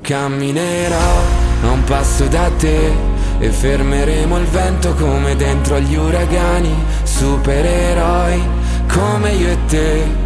Camminerò 0.00 1.20
a 1.62 1.70
un 1.70 1.84
passo 1.84 2.24
da 2.24 2.50
te 2.58 2.90
e 3.38 3.50
fermeremo 3.50 4.36
il 4.38 4.46
vento 4.46 4.94
come 4.94 5.36
dentro 5.36 5.76
agli 5.76 5.94
uragani, 5.94 6.74
supereroi 7.04 8.42
come 8.88 9.32
io 9.32 9.50
e 9.50 9.58
te. 9.66 10.25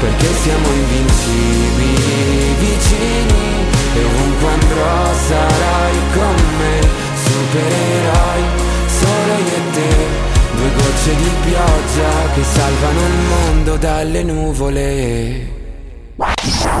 Perché 0.00 0.26
siamo 0.42 0.66
invincibili 0.72 2.54
vicini 2.58 3.68
e 3.94 4.04
ovunque 4.04 4.48
andrò 4.48 5.14
sarai 5.28 5.96
con 6.14 6.34
me, 6.58 6.80
supereroi 7.22 8.42
solo 8.86 9.32
io 9.38 9.56
e 9.56 9.70
te. 9.72 10.28
Due 10.56 10.70
gocce 10.74 11.14
di 11.16 11.30
pioggia 11.44 12.32
che 12.34 12.42
salvano 12.42 13.00
il 13.00 13.18
mondo 13.28 13.76
dalle 13.76 14.22
nuvole. 14.22 15.58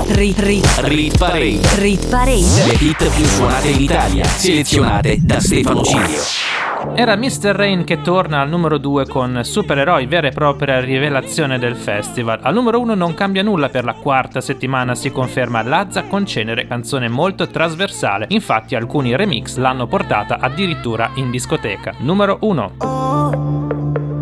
Rit, 0.08 0.38
rit, 0.40 0.66
Rit 0.80 1.16
Parade. 1.16 1.60
rit 1.76 2.06
parade. 2.08 2.66
Le 2.66 2.76
hit 2.78 3.08
più 3.08 3.24
suonate 3.24 3.68
in 3.68 3.80
Italia, 3.80 4.24
selezionate 4.24 5.16
da 5.20 5.40
Stefano 5.40 5.82
Cilio. 5.82 6.20
Era 7.00 7.16
Mr. 7.16 7.54
Rain 7.54 7.84
che 7.84 8.02
torna 8.02 8.42
al 8.42 8.50
numero 8.50 8.76
2 8.76 9.06
con 9.06 9.40
Supereroi, 9.42 10.04
vera 10.04 10.28
e 10.28 10.32
propria 10.32 10.80
rivelazione 10.80 11.58
del 11.58 11.74
festival. 11.74 12.40
Al 12.42 12.52
numero 12.52 12.78
1 12.78 12.94
non 12.94 13.14
cambia 13.14 13.42
nulla 13.42 13.70
per 13.70 13.84
la 13.84 13.94
quarta 13.94 14.42
settimana, 14.42 14.94
si 14.94 15.10
conferma 15.10 15.62
Lazza 15.62 16.02
con 16.02 16.26
Cenere, 16.26 16.66
canzone 16.66 17.08
molto 17.08 17.46
trasversale. 17.46 18.26
Infatti 18.28 18.74
alcuni 18.74 19.16
remix 19.16 19.56
l'hanno 19.56 19.86
portata 19.86 20.40
addirittura 20.40 21.12
in 21.14 21.30
discoteca. 21.30 21.94
Numero 22.00 22.36
1. 22.42 22.72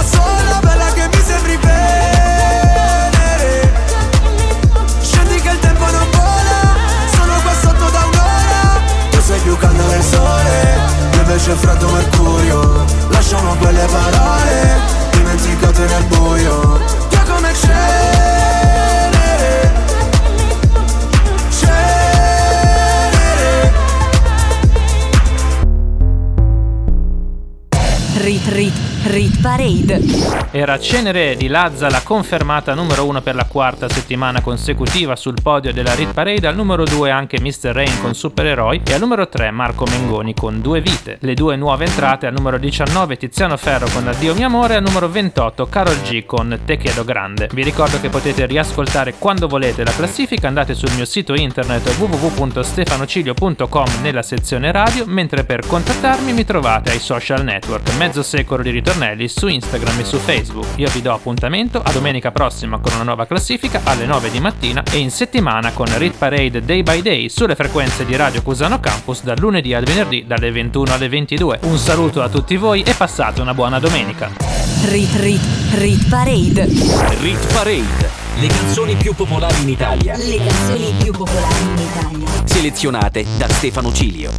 Da 0.00 0.06
sola, 0.06 0.58
bella 0.62 0.92
che 0.92 1.08
mi 1.12 1.22
sembri 1.22 1.56
venere. 1.56 3.02
Scendi 5.02 5.40
che 5.40 5.50
il 5.50 5.58
tempo 5.58 5.84
non 5.90 6.08
vola, 6.10 6.76
sono 7.12 7.40
qua 7.42 7.52
sotto 7.60 7.90
da 7.90 8.04
un'ora. 8.06 8.80
Tu 9.10 9.20
sei 9.20 9.40
più 9.40 9.56
caldo 9.58 9.86
del 9.88 10.02
sole, 10.02 10.78
io 11.12 11.20
invece 11.20 11.52
freddo 11.54 11.88
mercurio. 11.88 12.84
Lasciamo 13.08 13.54
quelle 13.56 13.86
parole, 13.86 14.80
dimenticate 15.10 15.86
nel 15.86 16.04
buio. 16.04 16.80
Tu 17.10 17.18
come 17.28 17.52
cenere, 17.54 19.02
cenere. 21.50 22.88
Rit 28.14 28.46
Rit 28.48 28.79
Rit 29.02 29.40
Parade. 29.40 29.98
Era 30.50 30.78
Cenere 30.78 31.34
di 31.34 31.48
Lazza 31.48 31.88
la 31.88 32.02
confermata 32.02 32.74
numero 32.74 33.06
1 33.06 33.22
per 33.22 33.34
la 33.34 33.46
quarta 33.46 33.88
settimana 33.88 34.42
consecutiva 34.42 35.16
sul 35.16 35.36
podio 35.42 35.72
della 35.72 35.94
Rit 35.94 36.12
Parade, 36.12 36.46
al 36.46 36.54
numero 36.54 36.84
2 36.84 37.10
anche 37.10 37.40
Mr. 37.40 37.70
Rain 37.72 37.98
con 38.02 38.14
Supereroi 38.14 38.82
e 38.84 38.92
al 38.92 39.00
numero 39.00 39.26
3 39.26 39.50
Marco 39.52 39.86
Mengoni 39.86 40.34
con 40.34 40.60
Due 40.60 40.82
Vite. 40.82 41.16
Le 41.20 41.32
due 41.32 41.56
nuove 41.56 41.86
entrate 41.86 42.26
al 42.26 42.34
numero 42.34 42.58
19 42.58 43.16
Tiziano 43.16 43.56
Ferro 43.56 43.88
con 43.90 44.06
Addio 44.06 44.34
mio 44.34 44.46
amore 44.46 44.74
e 44.74 44.76
al 44.76 44.82
numero 44.82 45.08
28 45.08 45.66
Carol 45.66 46.02
G 46.02 46.26
con 46.26 46.60
Te 46.66 46.76
chiedo 46.76 47.02
grande. 47.02 47.48
Vi 47.52 47.62
ricordo 47.62 47.98
che 48.00 48.10
potete 48.10 48.44
riascoltare 48.44 49.14
quando 49.18 49.48
volete 49.48 49.82
la 49.82 49.92
classifica, 49.92 50.48
andate 50.48 50.74
sul 50.74 50.92
mio 50.94 51.06
sito 51.06 51.34
internet 51.34 51.88
www.stefanocilio.com 51.96 53.86
nella 54.02 54.22
sezione 54.22 54.70
radio, 54.70 55.04
mentre 55.06 55.44
per 55.44 55.66
contattarmi 55.66 56.32
mi 56.32 56.44
trovate 56.44 56.90
ai 56.90 56.98
social 56.98 57.42
network 57.42 57.94
Mezzo 57.96 58.22
Secolo 58.22 58.62
di 58.62 58.70
Ritornelli 58.90 59.28
su 59.28 59.46
Instagram 59.46 60.00
e 60.00 60.04
su 60.04 60.18
Facebook. 60.18 60.66
Io 60.74 60.90
vi 60.90 61.00
do 61.00 61.12
appuntamento 61.12 61.80
a 61.80 61.92
domenica 61.92 62.32
prossima 62.32 62.80
con 62.80 62.92
una 62.94 63.04
nuova 63.04 63.24
classifica 63.24 63.82
alle 63.84 64.04
9 64.04 64.32
di 64.32 64.40
mattina 64.40 64.82
e 64.90 64.98
in 64.98 65.12
settimana 65.12 65.70
con 65.70 65.86
Rit 65.96 66.16
Parade 66.16 66.64
Day 66.64 66.82
by 66.82 67.00
Day 67.00 67.28
sulle 67.28 67.54
frequenze 67.54 68.04
di 68.04 68.16
Radio 68.16 68.42
Cusano 68.42 68.80
Campus 68.80 69.22
dal 69.22 69.38
lunedì 69.38 69.74
al 69.74 69.84
venerdì 69.84 70.24
dalle 70.26 70.50
21 70.50 70.92
alle 70.92 71.08
22. 71.08 71.60
Un 71.62 71.78
saluto 71.78 72.20
a 72.20 72.28
tutti 72.28 72.56
voi 72.56 72.82
e 72.82 72.92
passate 72.94 73.40
una 73.40 73.54
buona 73.54 73.78
domenica. 73.78 74.28
Rit 74.86 75.14
Rit 75.20 75.42
Rit 75.74 76.08
Parade. 76.08 76.64
Rit 77.20 77.52
Parade. 77.52 78.10
Le 78.40 78.46
canzoni 78.48 78.96
più 78.96 79.14
popolari 79.14 79.62
in 79.62 79.68
Italia. 79.68 80.16
Le 80.16 80.36
canzoni 80.36 80.94
più 80.98 81.12
popolari 81.12 81.62
in 81.62 81.78
Italia. 81.78 82.26
Selezionate 82.44 83.24
da 83.36 83.48
Stefano 83.48 83.92
Cilio. 83.92 84.32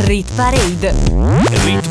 Rit 0.00 0.26
Parade. 0.34 0.94
Rit, 1.64 1.85